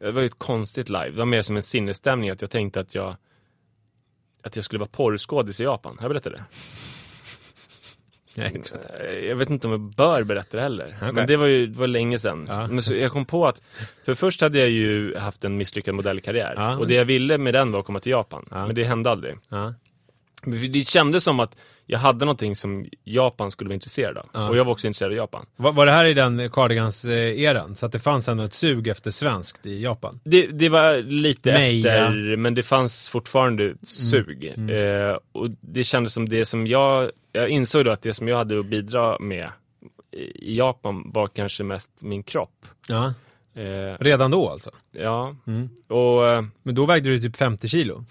[0.00, 1.10] det var ju ett konstigt live.
[1.10, 3.16] Det var mer som en sinnesstämning att jag tänkte att jag,
[4.42, 5.96] att jag skulle vara porrskådis i Japan.
[5.98, 6.44] Har jag berättat det?
[8.34, 8.78] Jag inte.
[9.00, 10.96] Eh, Jag vet inte om jag bör berätta det heller.
[10.96, 11.12] Okej.
[11.12, 12.44] Men det var ju det var länge sedan.
[12.48, 12.66] Ja.
[12.66, 13.62] Men så jag kom på att,
[14.04, 16.54] för först hade jag ju haft en misslyckad modellkarriär.
[16.56, 16.76] Ja.
[16.76, 18.46] Och det jag ville med den var att komma till Japan.
[18.50, 18.66] Ja.
[18.66, 19.34] Men det hände aldrig.
[20.46, 24.26] Det kändes som att jag hade någonting som Japan skulle vara intresserad av.
[24.32, 24.48] Ja.
[24.48, 25.46] Och jag var också intresserad av Japan.
[25.56, 27.74] Var, var det här i den Cardigans-eran?
[27.76, 30.20] Så att det fanns ändå ett sug efter svenskt i Japan?
[30.24, 31.94] Det, det var lite Meja.
[32.06, 34.44] efter, men det fanns fortfarande ett sug.
[34.70, 38.36] Eh, och det kändes som det som jag, jag insåg då att det som jag
[38.36, 39.48] hade att bidra med
[40.12, 42.66] i Japan var kanske mest min kropp.
[42.88, 43.14] Ja.
[43.54, 44.70] Eh, Redan då alltså?
[44.92, 45.68] ja, Mm.
[45.88, 48.04] och eh, Men då vägde du typ 50 kilo?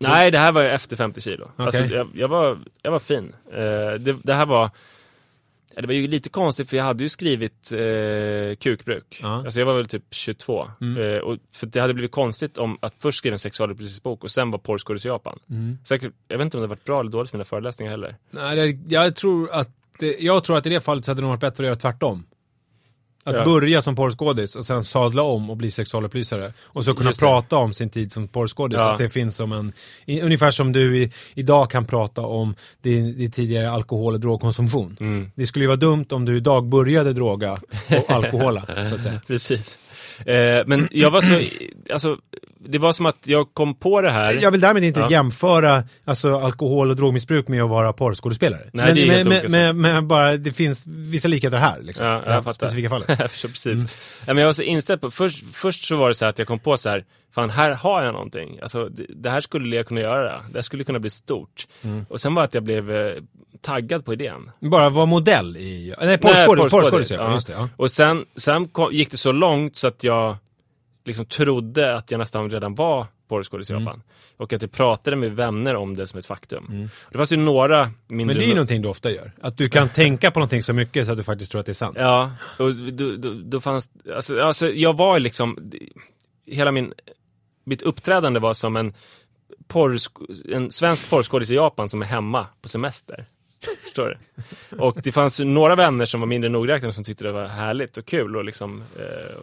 [0.00, 1.50] Nej det här var ju efter 50 kilo.
[1.56, 1.96] Alltså, Okej.
[1.96, 3.34] jag, jag, var, jag var fin.
[3.52, 4.70] Eh, det, det här var,
[5.74, 9.18] det var ju lite konstigt för jag hade ju skrivit eh, kukbruk.
[9.22, 9.44] Ja.
[9.44, 10.70] Alltså jag var väl typ 22.
[10.80, 11.02] Mm.
[11.02, 14.30] Eh, och för det hade blivit konstigt om att först skriva en sexualupplysningsbok bok och
[14.30, 15.38] sen var porrskådis i Japan.
[15.50, 15.78] Mm.
[15.84, 18.16] Säkert, jag vet inte om det varit bra eller dåligt med mina föreläsningar heller.
[18.30, 21.22] Nej, det, jag tror att det, jag tror att i det fallet så hade det
[21.22, 22.26] nog varit bättre att göra tvärtom.
[23.30, 23.44] Att Ja.
[23.44, 26.52] börja som porrskådis och sen sadla om och bli sexualupplysare.
[26.62, 28.78] Och så kunna prata om sin tid som porrskådis.
[28.78, 28.92] Ja.
[28.92, 29.72] Att det finns som en,
[30.06, 34.96] i, ungefär som du i, idag kan prata om din, din tidigare alkohol och drogkonsumtion.
[35.00, 35.30] Mm.
[35.34, 37.52] Det skulle ju vara dumt om du idag började droga
[37.88, 39.20] och alkohola, så att säga.
[39.26, 39.78] Precis.
[40.26, 41.40] Eh, men jag var så,
[41.92, 42.16] alltså,
[42.68, 44.32] det var som att jag kom på det här.
[44.32, 45.10] Jag vill därmed inte Ja.
[45.10, 48.70] jämföra alltså, alkohol och drogmissbruk med att vara porrskådespelare.
[48.72, 51.80] Nej, men, det är men, helt men, men, men bara, det finns vissa likheter här.
[51.82, 53.08] Liksom, Ja, i det jag specifika fallet.
[53.18, 53.96] Jag förstår precis.
[54.26, 56.38] Ja, men jag var så inställd på, först, först så var det så här att
[56.38, 57.04] jag kom på så här,
[57.34, 58.58] fan här har jag någonting.
[58.62, 60.42] Alltså det, det här skulle jag kunna göra.
[60.50, 61.66] Det här skulle kunna bli stort.
[61.82, 62.06] Mm.
[62.08, 63.12] Och sen var det att jag blev eh,
[63.60, 64.50] taggad på idén.
[64.60, 65.94] Bara vara modell i...
[66.00, 67.10] Nej, porrskådis.
[67.10, 67.40] Ja.
[67.48, 67.68] ja.
[67.76, 70.36] Och sen, sen kom, gick det så långt så att jag
[71.10, 73.84] liksom trodde att jag nästan redan var porrskådis i Mm.
[73.84, 74.02] Japan.
[74.36, 76.88] Och att jag pratade med vänner om det som ett faktum.
[77.10, 78.26] Det fanns ju några mindre...
[78.26, 79.32] Men det är ju någonting du ofta gör.
[79.40, 81.72] Att du kan tänka på någonting så mycket så att du faktiskt tror att det
[81.72, 81.96] är sant.
[82.00, 85.72] Ja, och då, då, då fanns, alltså, alltså jag var liksom,
[86.46, 86.92] hela min,
[87.64, 88.92] mitt uppträdande var som en,
[89.68, 93.26] porrsk- en svensk porrskådis i Japan som är hemma på semester.
[93.84, 94.18] Förstår
[94.70, 94.76] du?
[94.76, 98.06] Och det fanns några vänner som var mindre nogräknade som tyckte det var härligt och
[98.06, 99.36] kul och liksom eh,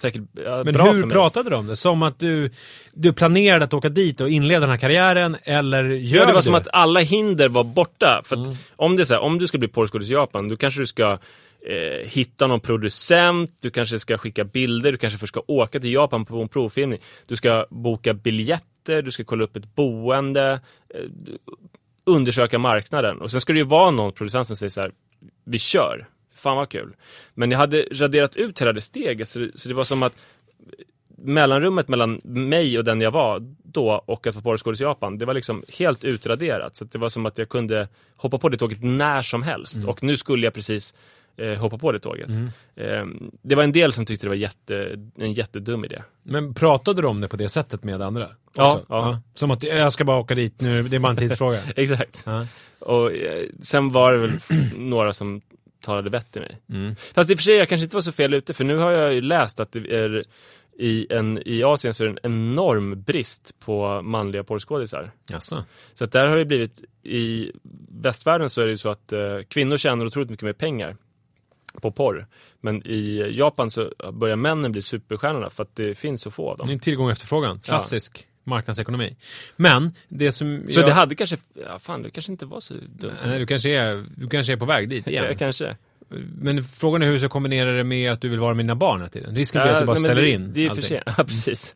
[0.00, 1.10] säkert ja, Men bra för hur mig.
[1.10, 1.76] pratade du om det?
[1.76, 2.50] Som att du,
[2.94, 6.40] du planerade att åka dit och inleda den här karriären, eller gör Ja, det var
[6.40, 6.44] du?
[6.44, 8.22] som att alla hinder var borta.
[8.24, 10.56] För att om det är så här, om du ska bli porrskådis i Japan, då
[10.56, 11.12] kanske du ska
[11.66, 15.92] eh, hitta någon producent, du kanske ska skicka bilder, du kanske först ska åka till
[15.92, 16.98] Japan på en provfilmning.
[17.26, 20.60] Du ska boka biljetter, du ska kolla upp ett boende,
[20.94, 21.00] eh,
[22.06, 23.20] undersöka marknaden.
[23.20, 24.92] Och sen ska det ju vara någon producent som säger så här,
[25.44, 26.08] vi kör.
[26.40, 26.96] Fan vad kul.
[27.34, 30.16] Men jag hade raderat ut hela det steget, så det, så det var som att
[31.22, 35.24] mellanrummet mellan mig och den jag var då och att vara porrskådis i Japan, det
[35.24, 36.76] var liksom helt utraderat.
[36.76, 39.76] Så det var som att jag kunde hoppa på det tåget när som helst.
[39.76, 39.88] Mm.
[39.88, 40.94] Och nu skulle jag precis
[41.36, 42.30] eh, hoppa på det tåget.
[42.76, 43.04] Eh,
[43.42, 46.02] det var en del som tyckte det var jätte, en jättedum idé.
[46.22, 48.28] Men pratade du om det på det sättet med andra?
[48.54, 48.86] Ja, också?
[48.88, 49.20] ja.
[49.34, 51.58] Som att jag ska bara åka dit nu, det är bara en tidsfråga.
[51.76, 52.22] Exakt.
[52.26, 52.46] Ja.
[52.78, 54.32] Och eh, sen var det väl
[54.76, 55.40] några som
[55.80, 56.58] talade vett i mig.
[56.70, 56.96] Mm.
[56.96, 58.90] Fast i och för sig, jag kanske inte var så fel ute, för nu har
[58.90, 60.24] jag ju läst att det är
[60.78, 65.10] i, en, i Asien så är det en enorm brist på manliga porrskådisar.
[65.30, 65.64] Jaså?
[65.94, 67.52] Så att där har det blivit, i
[68.00, 70.96] västvärlden så är det ju så att eh, kvinnor tjänar otroligt mycket mer pengar
[71.82, 72.26] på porr.
[72.60, 76.56] Men i Japan så börjar männen bli superstjärnorna för att det finns så få av
[76.56, 76.72] Det är dem.
[76.72, 77.60] en tillgång och efterfrågan.
[77.60, 79.16] Klassisk marknadsekonomi.
[79.56, 80.62] Men det som...
[80.68, 81.36] Så jag- det hade kanske,
[81.66, 83.12] ja fan det kanske inte var så dumt.
[83.24, 85.34] Nej, du kanske är, du kanske är på väg dit igen.
[85.38, 85.76] Kanske.
[86.38, 88.74] Men frågan är hur du ska kombinera det med att du vill vara med dina
[88.74, 89.36] barn hela tiden.
[89.36, 90.84] Risken blir att du bara nej, ställer det, in Det är för allting.
[90.84, 91.02] sent.
[91.18, 91.74] Ja, precis.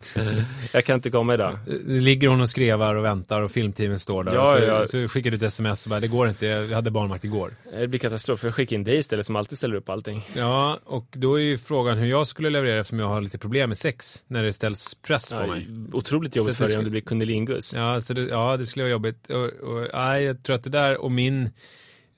[0.73, 1.59] jag kan inte komma idag.
[1.67, 4.35] Det ligger hon och skrevar och väntar och filmteamen står där.
[4.35, 4.85] Ja, så, ja.
[4.87, 7.57] så skickar du ett sms och bara, det går inte, jag hade barnvakt igår.
[7.73, 8.45] Det blir katastrof.
[8.45, 10.23] Jag skickar in dig istället som alltid ställer upp allting.
[10.37, 13.71] Ja, och då är ju frågan hur jag skulle leverera eftersom jag har lite problem
[13.71, 15.67] med sex när det ställs press på Ja, mig.
[15.93, 17.75] otroligt jobbigt för dig om du blir kunnilingus.
[17.75, 19.31] Ja, så det, ja, det skulle vara jobbigt.
[19.31, 21.51] Och, och, nej, jag tror att det där och min...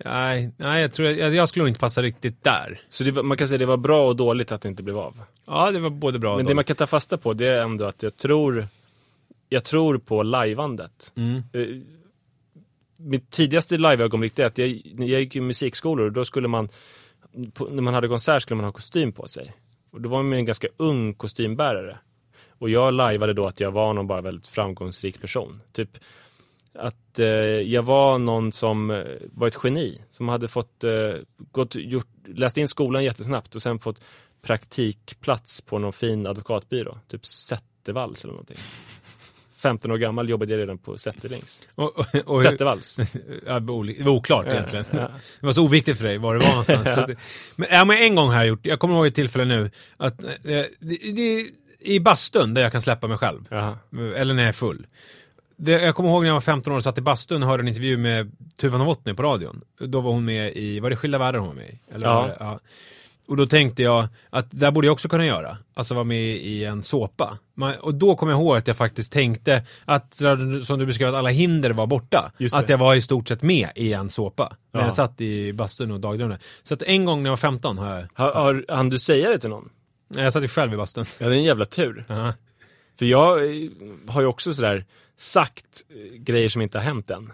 [0.04, 2.80] Nej, nej jag tror jag, jag skulle inte passa riktigt där.
[2.88, 5.20] Så det, man kan säga det var bra och dåligt att det inte blev av.
[5.46, 6.56] Ja, det var både bra och Men det dåligt.
[6.56, 8.66] man kan ta fasta på det är ändå att jag tror
[9.48, 11.12] Jag tror på lajvandet.
[11.16, 11.42] Mm.
[11.52, 11.66] Eh,
[12.98, 16.68] Mitt tidigaste liveögonblick det är att jag, jag gick i musikskolor och då skulle man
[17.54, 19.52] på, När man hade konsert skulle man ha kostym på sig.
[19.90, 21.98] Och då var man en ganska ung kostymbärare.
[22.58, 25.60] Och jag lajvade då att jag var någon bara väldigt framgångsrik person.
[25.72, 25.98] Typ
[26.78, 30.00] att eh, jag var någon som eh, var ett geni.
[30.10, 31.14] Som hade fått, eh,
[31.52, 34.00] gått, gjort, läst in skolan jättesnabbt och sen fått
[34.42, 36.98] praktikplats på någon fin advokatbyrå.
[37.08, 38.58] Typ Zettervalls eller någonting.
[39.56, 41.60] 15 år gammal jobbade jag redan på Zetterlings.
[41.74, 42.98] Och, och, och, Zettervalls.
[43.46, 44.84] ja, det var oklart egentligen.
[44.90, 45.10] ja.
[45.40, 46.84] Det var så oviktigt för dig var det var någonstans.
[47.06, 47.16] Det,
[47.56, 50.24] men, ja, men en gång har jag gjort, jag kommer ihåg ett tillfälle nu, att
[50.24, 50.66] eh, det,
[51.14, 51.46] det,
[51.80, 53.48] i bastun där jag kan släppa mig själv.
[53.50, 53.78] Jaha.
[54.16, 54.86] Eller när jag är full.
[55.58, 57.62] Det, jag kommer ihåg när jag var 15 år och satt i bastun och hörde
[57.62, 59.60] en intervju med Tuva Novotny på radion.
[59.80, 61.80] Då var hon med i, var det Skilda Världar hon var med i?
[61.94, 62.22] Eller Ja.
[62.26, 62.58] det, ja.
[63.28, 65.58] Och då tänkte jag att där borde jag också kunna göra.
[65.74, 67.38] Alltså vara med i en såpa.
[67.54, 70.14] Man, och då kom jag ihåg att jag faktiskt tänkte att,
[70.62, 72.32] som du beskrev, att alla hinder var borta.
[72.52, 74.56] Att jag var i stort sett med i en såpa.
[74.72, 74.86] När Ja.
[74.86, 76.38] jag satt i bastun och dagdrömde.
[76.62, 79.28] Så att en gång när jag var 15 har jag, Har, har, hann du säga
[79.30, 79.68] det till någon?
[80.08, 81.04] nej, jag satt ju själv i bastun.
[81.20, 82.04] Ja, det är en jävla tur.
[82.08, 82.32] Ja.
[82.98, 83.70] För jag eh,
[84.08, 84.84] har ju också sådär
[85.16, 87.32] sagt eh, grejer som inte har hänt än.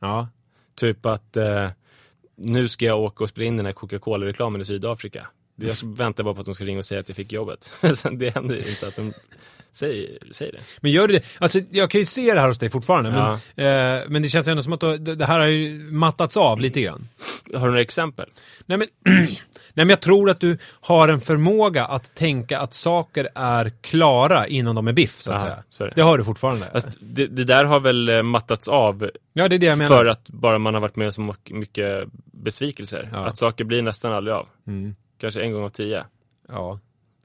[0.00, 0.28] Ja.
[0.74, 1.70] Typ att eh,
[2.36, 5.26] nu ska jag åka och spela in den här Coca-Cola-reklamen i Sydafrika.
[5.56, 7.72] Jag väntar bara på att de ska ringa och säga att jag fick jobbet.
[8.12, 9.12] Det händer ju inte att de
[9.72, 10.58] säger, säger det.
[10.80, 11.24] Men gör du det?
[11.38, 13.64] Alltså jag kan ju se det här hos dig fortfarande, men, Ja.
[13.64, 14.80] eh, men det känns ändå som att
[15.18, 17.08] det här har ju mattats av lite grann.
[17.52, 18.30] Har du några exempel?
[18.66, 18.88] Nej men,
[19.74, 24.46] nej men jag tror att du har en förmåga att tänka att saker är klara
[24.46, 25.88] innan de är biff, så att Aha, säga.
[25.88, 25.92] det.
[25.96, 26.66] det har du fortfarande.
[26.72, 29.96] Fast det, det där har väl eh, mattats av ja, det är det jag menar.
[29.96, 33.08] för att bara man har varit med om så mycket besvikelser.
[33.12, 33.18] Ja.
[33.18, 34.46] Att saker blir nästan aldrig av.
[34.66, 34.94] Mm.
[35.20, 36.04] Kanske en gång av tio.
[36.48, 36.78] Ja.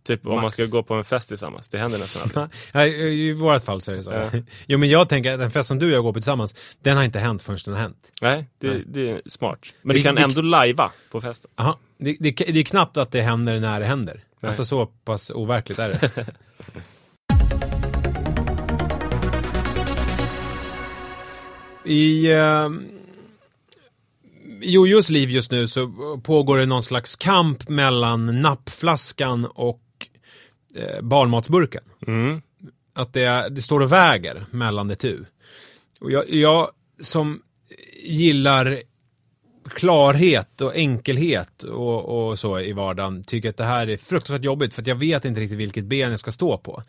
[0.03, 0.53] Typ om man Max.
[0.53, 1.69] ska gå på en fest tillsammans.
[1.69, 2.59] Det händer nästan aldrig.
[2.73, 4.11] Nej, I vårt fall så är det så.
[4.11, 4.31] Ja.
[4.67, 6.97] Jo men jag tänker att en fest som du och jag går på tillsammans, den
[6.97, 7.97] har inte hänt förrän den har hänt.
[8.21, 8.83] Nej, det, Nej.
[8.87, 9.59] det är smart.
[9.81, 11.51] Men Det- du kan det- ändå lajva på festen.
[11.55, 11.79] Aha.
[11.97, 14.23] Det, det, det är knappt att det händer när det händer.
[14.39, 14.47] Nej.
[14.47, 16.25] Alltså så pass overkligt är det.
[21.85, 22.69] I eh,
[24.61, 25.87] i Jojos liv just nu så
[26.23, 29.79] pågår det någon slags kamp mellan nappflaskan och
[30.75, 31.83] eh, barnmatsburken.
[32.07, 32.41] Mm.
[32.93, 35.25] Att det, det står och väger mellan det tu.
[35.99, 36.69] Och jag, jag
[37.01, 37.41] som
[38.03, 38.81] gillar
[39.69, 44.73] klarhet och enkelhet och, och så i vardagen tycker att det här är fruktansvärt jobbigt
[44.73, 46.83] för att jag vet inte riktigt vilket ben jag ska stå på.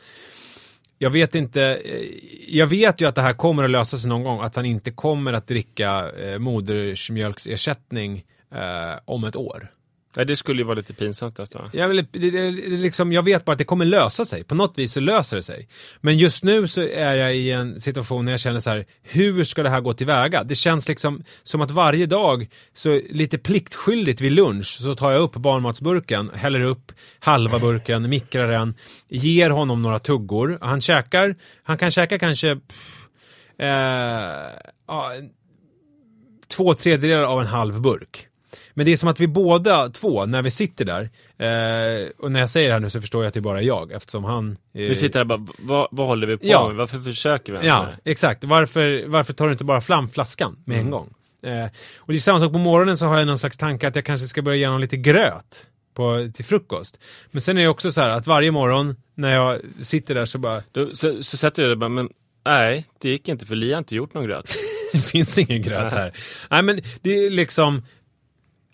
[0.99, 2.03] Jag vet inte, eh,
[2.49, 4.91] jag vet ju att det här kommer att lösa sig någon gång, att han inte
[4.91, 8.25] kommer att dricka eh, modersmjölksersättning
[8.55, 9.71] eh, om ett år.
[10.17, 11.71] Nej, det skulle ju vara lite pinsamt nästan.
[11.73, 14.45] Jag, det, det, liksom, jag vet bara att det kommer lösa sig.
[14.45, 15.69] På något vis så löser det sig.
[16.01, 19.45] Men just nu så är jag i en situation när jag känner så här, hur
[19.45, 20.45] ska det här gå tillväga?
[20.45, 25.21] Det känns liksom som att varje dag, så lite pliktskyldigt vid lunch, så tar jag
[25.21, 28.75] upp barnmatsburken, häller upp halva burken, mikrar den,
[29.09, 30.59] ger honom några tuggor.
[30.61, 33.07] Han käkar, han kan käka kanske pff,
[33.59, 33.69] eh,
[34.89, 35.13] ja,
[36.49, 38.29] två tredjedelar av en halv burk.
[38.75, 41.01] Men det är som att vi båda två, när vi sitter där,
[41.39, 43.65] eh, och när jag säger det här nu så förstår jag att det bara är
[43.65, 44.51] jag, eftersom han...
[44.51, 46.67] eh, Vi sitter och bara, vad, vad håller vi på Ja.
[46.69, 46.77] med?
[46.77, 48.45] Varför försöker vi Ja, exakt.
[48.45, 50.87] Varför, varför tar du inte bara fram flaskan med Mm.
[50.87, 51.09] en gång?
[51.43, 51.69] Eh,
[51.99, 54.05] och det är samma sak på morgonen så har jag någon slags tanke att jag
[54.05, 56.99] kanske ska börja ge honom lite gröt på, till frukost.
[57.31, 60.39] Men sen är det också så här att varje morgon när jag sitter där så
[60.39, 62.09] bara, Då, så, så sätter jag det bara, men
[62.47, 64.57] nej, det gick inte för Li har inte gjort någon gröt.
[64.93, 66.13] det finns ingen gröt här.
[66.51, 67.83] Nej men det är liksom,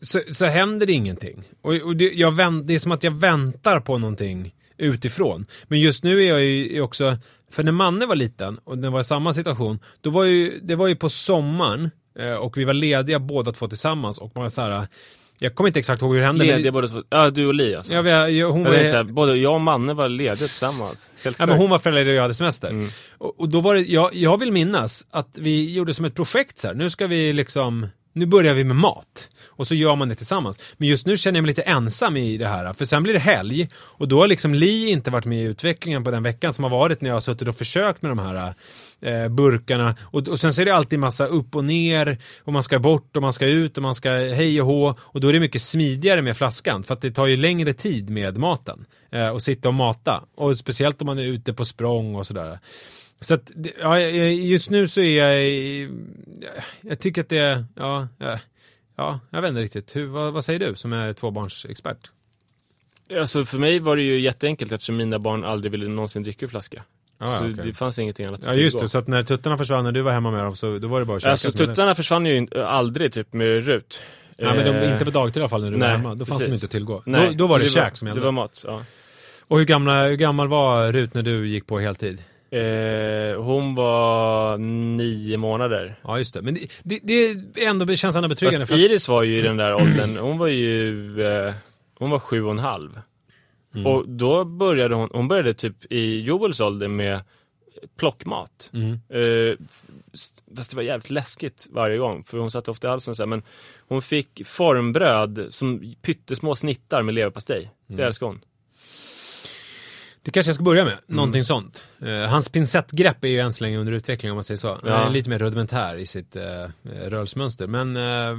[0.01, 1.45] så, så händer det ingenting.
[1.63, 5.47] Och, och det, jag vänt, det är som att jag väntar på någonting utifrån.
[5.69, 7.17] Men just nu är jag ju också,
[7.51, 10.75] för när Manne var liten och den var i samma situation, då var ju, det
[10.75, 14.51] var ju på sommaren eh, och vi var lediga båda två tillsammans och man var
[14.51, 14.89] så här,
[15.43, 16.45] jag kommer inte exakt ihåg hur det hände.
[16.45, 17.03] Lediga båda två.
[17.09, 17.93] Ja, du och Li alltså.
[17.93, 21.11] Ja, vi, hon var, här, både jag och Manne var lediga tillsammans.
[21.23, 22.69] Helt Ja, men hon var föräldraledig och jag hade semester.
[22.69, 22.89] Mm.
[23.19, 26.59] Och, och då var det, jag, jag vill minnas att vi gjorde som ett projekt
[26.59, 26.75] så här.
[26.75, 29.31] Nu ska vi liksom nu börjar vi med mat.
[29.49, 30.61] Och så gör man det tillsammans.
[30.77, 32.73] Men just nu känner jag mig lite ensam i det här.
[32.73, 33.69] För sen blir det helg.
[33.75, 36.71] Och då har liksom Li inte varit med i utvecklingen på den veckan som har
[36.71, 38.55] varit när jag har suttit och försökt med de här
[39.01, 39.97] eh, burkarna.
[40.03, 42.19] Och, och sen så är det alltid massa upp och ner.
[42.45, 44.95] Och man ska bort och man ska ut och man ska hej och hå.
[45.01, 46.83] Och då är det mycket smidigare med flaskan.
[46.83, 48.87] För att det tar ju längre tid med maten.
[49.13, 50.25] Eh, och sitta och mata.
[50.35, 52.59] Och speciellt om man är ute på språng och sådär.
[53.21, 53.51] Så att,
[53.81, 55.91] ja, just nu så är jag,
[56.81, 58.09] jag tycker att det är, ja,
[58.97, 59.97] ja, jag vet inte riktigt.
[59.97, 62.11] Hur, vad, vad säger du som är tvåbarnsexpert?
[63.19, 66.51] Alltså för mig var det ju jätteenkelt eftersom mina barn aldrig ville någonsin dricka ur
[66.51, 66.83] flaska.
[67.19, 67.65] Ah, så okay.
[67.65, 70.13] det fanns ingenting annat Ja just det, så att när tuttarna försvann när du var
[70.13, 73.13] hemma med dem så då var det bara att käka Alltså tuttarna försvann ju aldrig
[73.13, 74.03] typ med Rut.
[74.39, 76.15] Nej men de, inte på dagtid i alla fall när du Nej, var hemma.
[76.15, 76.47] Då fanns precis.
[76.47, 77.03] de inte att tillgå.
[77.07, 78.21] Nej, då, då var det, det käk som gällde.
[78.21, 78.83] Det var mat, ja.
[79.41, 82.23] Och hur, gamla, hur gammal var Rut när du gick på heltid?
[82.53, 84.59] Eh, hon var
[84.97, 85.97] nio månader.
[86.05, 88.67] Ja just det, men det, det, det, ändå, det känns ändå betryggande.
[88.67, 91.55] Fast Iris var ju i den där åldern, hon var ju, eh,
[91.99, 93.01] hon var sju och en halv.
[93.75, 93.87] Mm.
[93.87, 97.21] Och då började hon, hon började typ i Joels ålder med
[97.99, 98.71] plockmat.
[98.75, 98.93] Mm.
[98.93, 99.57] Eh,
[100.57, 103.27] fast det var jävligt läskigt varje gång, för hon satte ofta i halsen så här,
[103.29, 103.43] men
[103.89, 107.71] hon fick formbröd som pyttesmå snittar med leverpastej.
[107.87, 108.07] Det Mm.
[108.07, 108.41] älskar hon.
[110.23, 111.03] Det kanske jag ska börja med, Mm.
[111.17, 111.85] någonting sånt.
[112.03, 114.79] Eh, hans pincettgrepp är ju än så länge under utveckling om man säger så.
[114.87, 114.97] Ja.
[114.97, 116.43] Han är lite mer rudimentär i sitt uh,
[117.09, 117.67] rörelsemönster.
[117.67, 118.39] Men uh,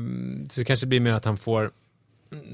[0.57, 1.71] det kanske blir mer att han får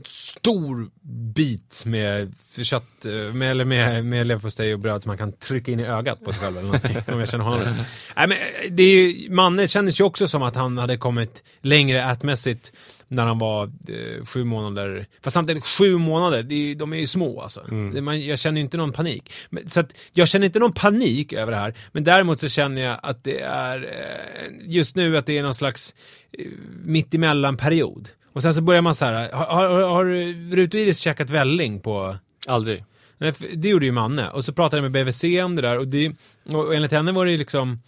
[0.06, 0.90] stor
[1.34, 5.80] bit med kött, med, eller med, med leverpastej och bröd som man kan trycka in
[5.80, 6.98] i ögat på sig själv eller någonting.
[7.08, 7.78] om jag känner honom rätt.
[8.16, 8.38] Nej, men
[8.76, 12.74] det är ju, Manne kändes ju också som att han hade kommit längre ätmässigt
[13.08, 15.06] när han var eh, sju månader.
[15.24, 17.62] Fast samtidigt, sju månader, det de är ju små alltså.
[17.94, 19.34] Det- Man, jag känner inte någon panik.
[19.50, 21.74] Men, så att, jag känner inte någon panik över det här.
[21.92, 25.54] Men däremot så känner jag att det är, eh, just nu att det är någon
[25.54, 25.96] slags
[26.40, 26.46] eh,
[26.84, 28.10] mittemellan-period.
[28.34, 30.06] Och sen så börjar man så här, har, har, har
[30.56, 32.16] Rut och Iris käkat välling på
[32.48, 32.84] Aldrig.
[33.18, 34.30] Nej, det gjorde ju Manne.
[34.30, 36.12] Och så pratade jag med BVC om det där och, det,
[36.46, 37.82] och enligt henne var det ju liksom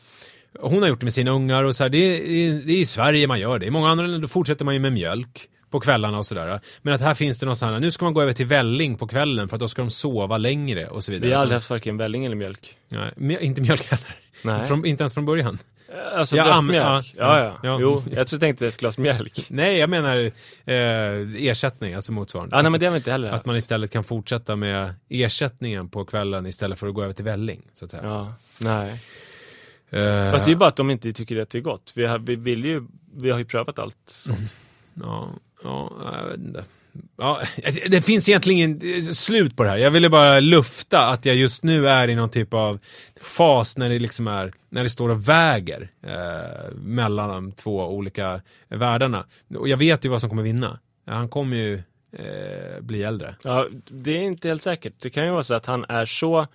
[0.60, 2.86] hon har gjort det med sina ungar och så här, det, är, det är i
[2.86, 3.66] Sverige man gör det.
[3.66, 6.60] I många andra länder fortsätter man ju med mjölk på kvällarna och sådär.
[6.82, 8.97] Men att här finns det någon sån här, nu ska man gå över till välling
[8.97, 11.28] på kvällen för att då ska de sova längre och så vidare.
[11.28, 12.76] Vi har aldrig haft varken välling eller mjölk.
[12.89, 14.16] Nej, inte mjölk heller.
[14.41, 14.68] Nej.
[14.68, 15.58] Från, inte ens från början.
[16.16, 16.86] Alltså Ja, glas am- mjölk.
[16.86, 17.60] ja, Ja, ja.
[17.64, 17.78] ja.
[17.82, 19.45] Jo, jag tror tänkte ett glas mjölk.
[19.50, 20.18] Nej, jag menar
[20.66, 22.56] eh, ersättning, alltså motsvarande.
[22.56, 25.89] Ja, nej men det har vi inte heller Att man istället kan fortsätta med ersättningen
[25.89, 28.04] på kvällen istället för att gå över till välling, så att säga.
[28.04, 29.00] Ja, nej.
[29.90, 31.92] Eh, Fast det är ju bara att de inte tycker att det är gott.
[31.96, 34.56] Vi har, vi vill ju, vi har ju prövat allt sånt.
[34.94, 35.30] Ja,
[35.64, 36.64] ja, jag vet inte.
[37.18, 37.42] Ja,
[37.90, 39.78] det finns egentligen ingen slut på det här.
[39.78, 42.80] Jag ville bara lufta att jag just nu är i någon typ av
[43.22, 48.42] fas när det liksom är, när det står och väger eh, mellan de två olika
[48.68, 49.26] världarna.
[49.56, 50.80] Och jag vet ju vad som kommer vinna.
[51.06, 51.74] Han kommer ju
[52.12, 53.36] eh, bli äldre.
[53.44, 54.94] Ja, det är inte helt säkert.
[55.02, 56.48] Det kan ju vara så att han är så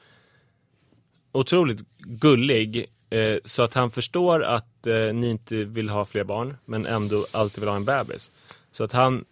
[1.33, 6.57] otroligt gullig eh, så att han förstår att eh, ni inte vill ha fler barn
[6.65, 8.31] men ändå alltid vill ha en bebis.
[8.73, 9.25] Så att han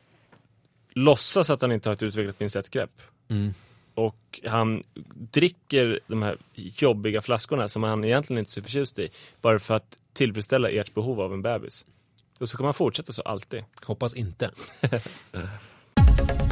[0.93, 3.03] låtsas att han inte har ett utvecklat pincettgrepp.
[3.29, 3.55] Mm.
[3.95, 4.83] Och han
[5.15, 9.09] dricker de här jobbiga flaskorna som han egentligen inte är så förtjust i.
[9.41, 11.85] Bara för att tillfredsställa ert behov av en bebis.
[12.41, 13.65] Och så kan man fortsätta så alltid.
[13.85, 14.51] Hoppas inte.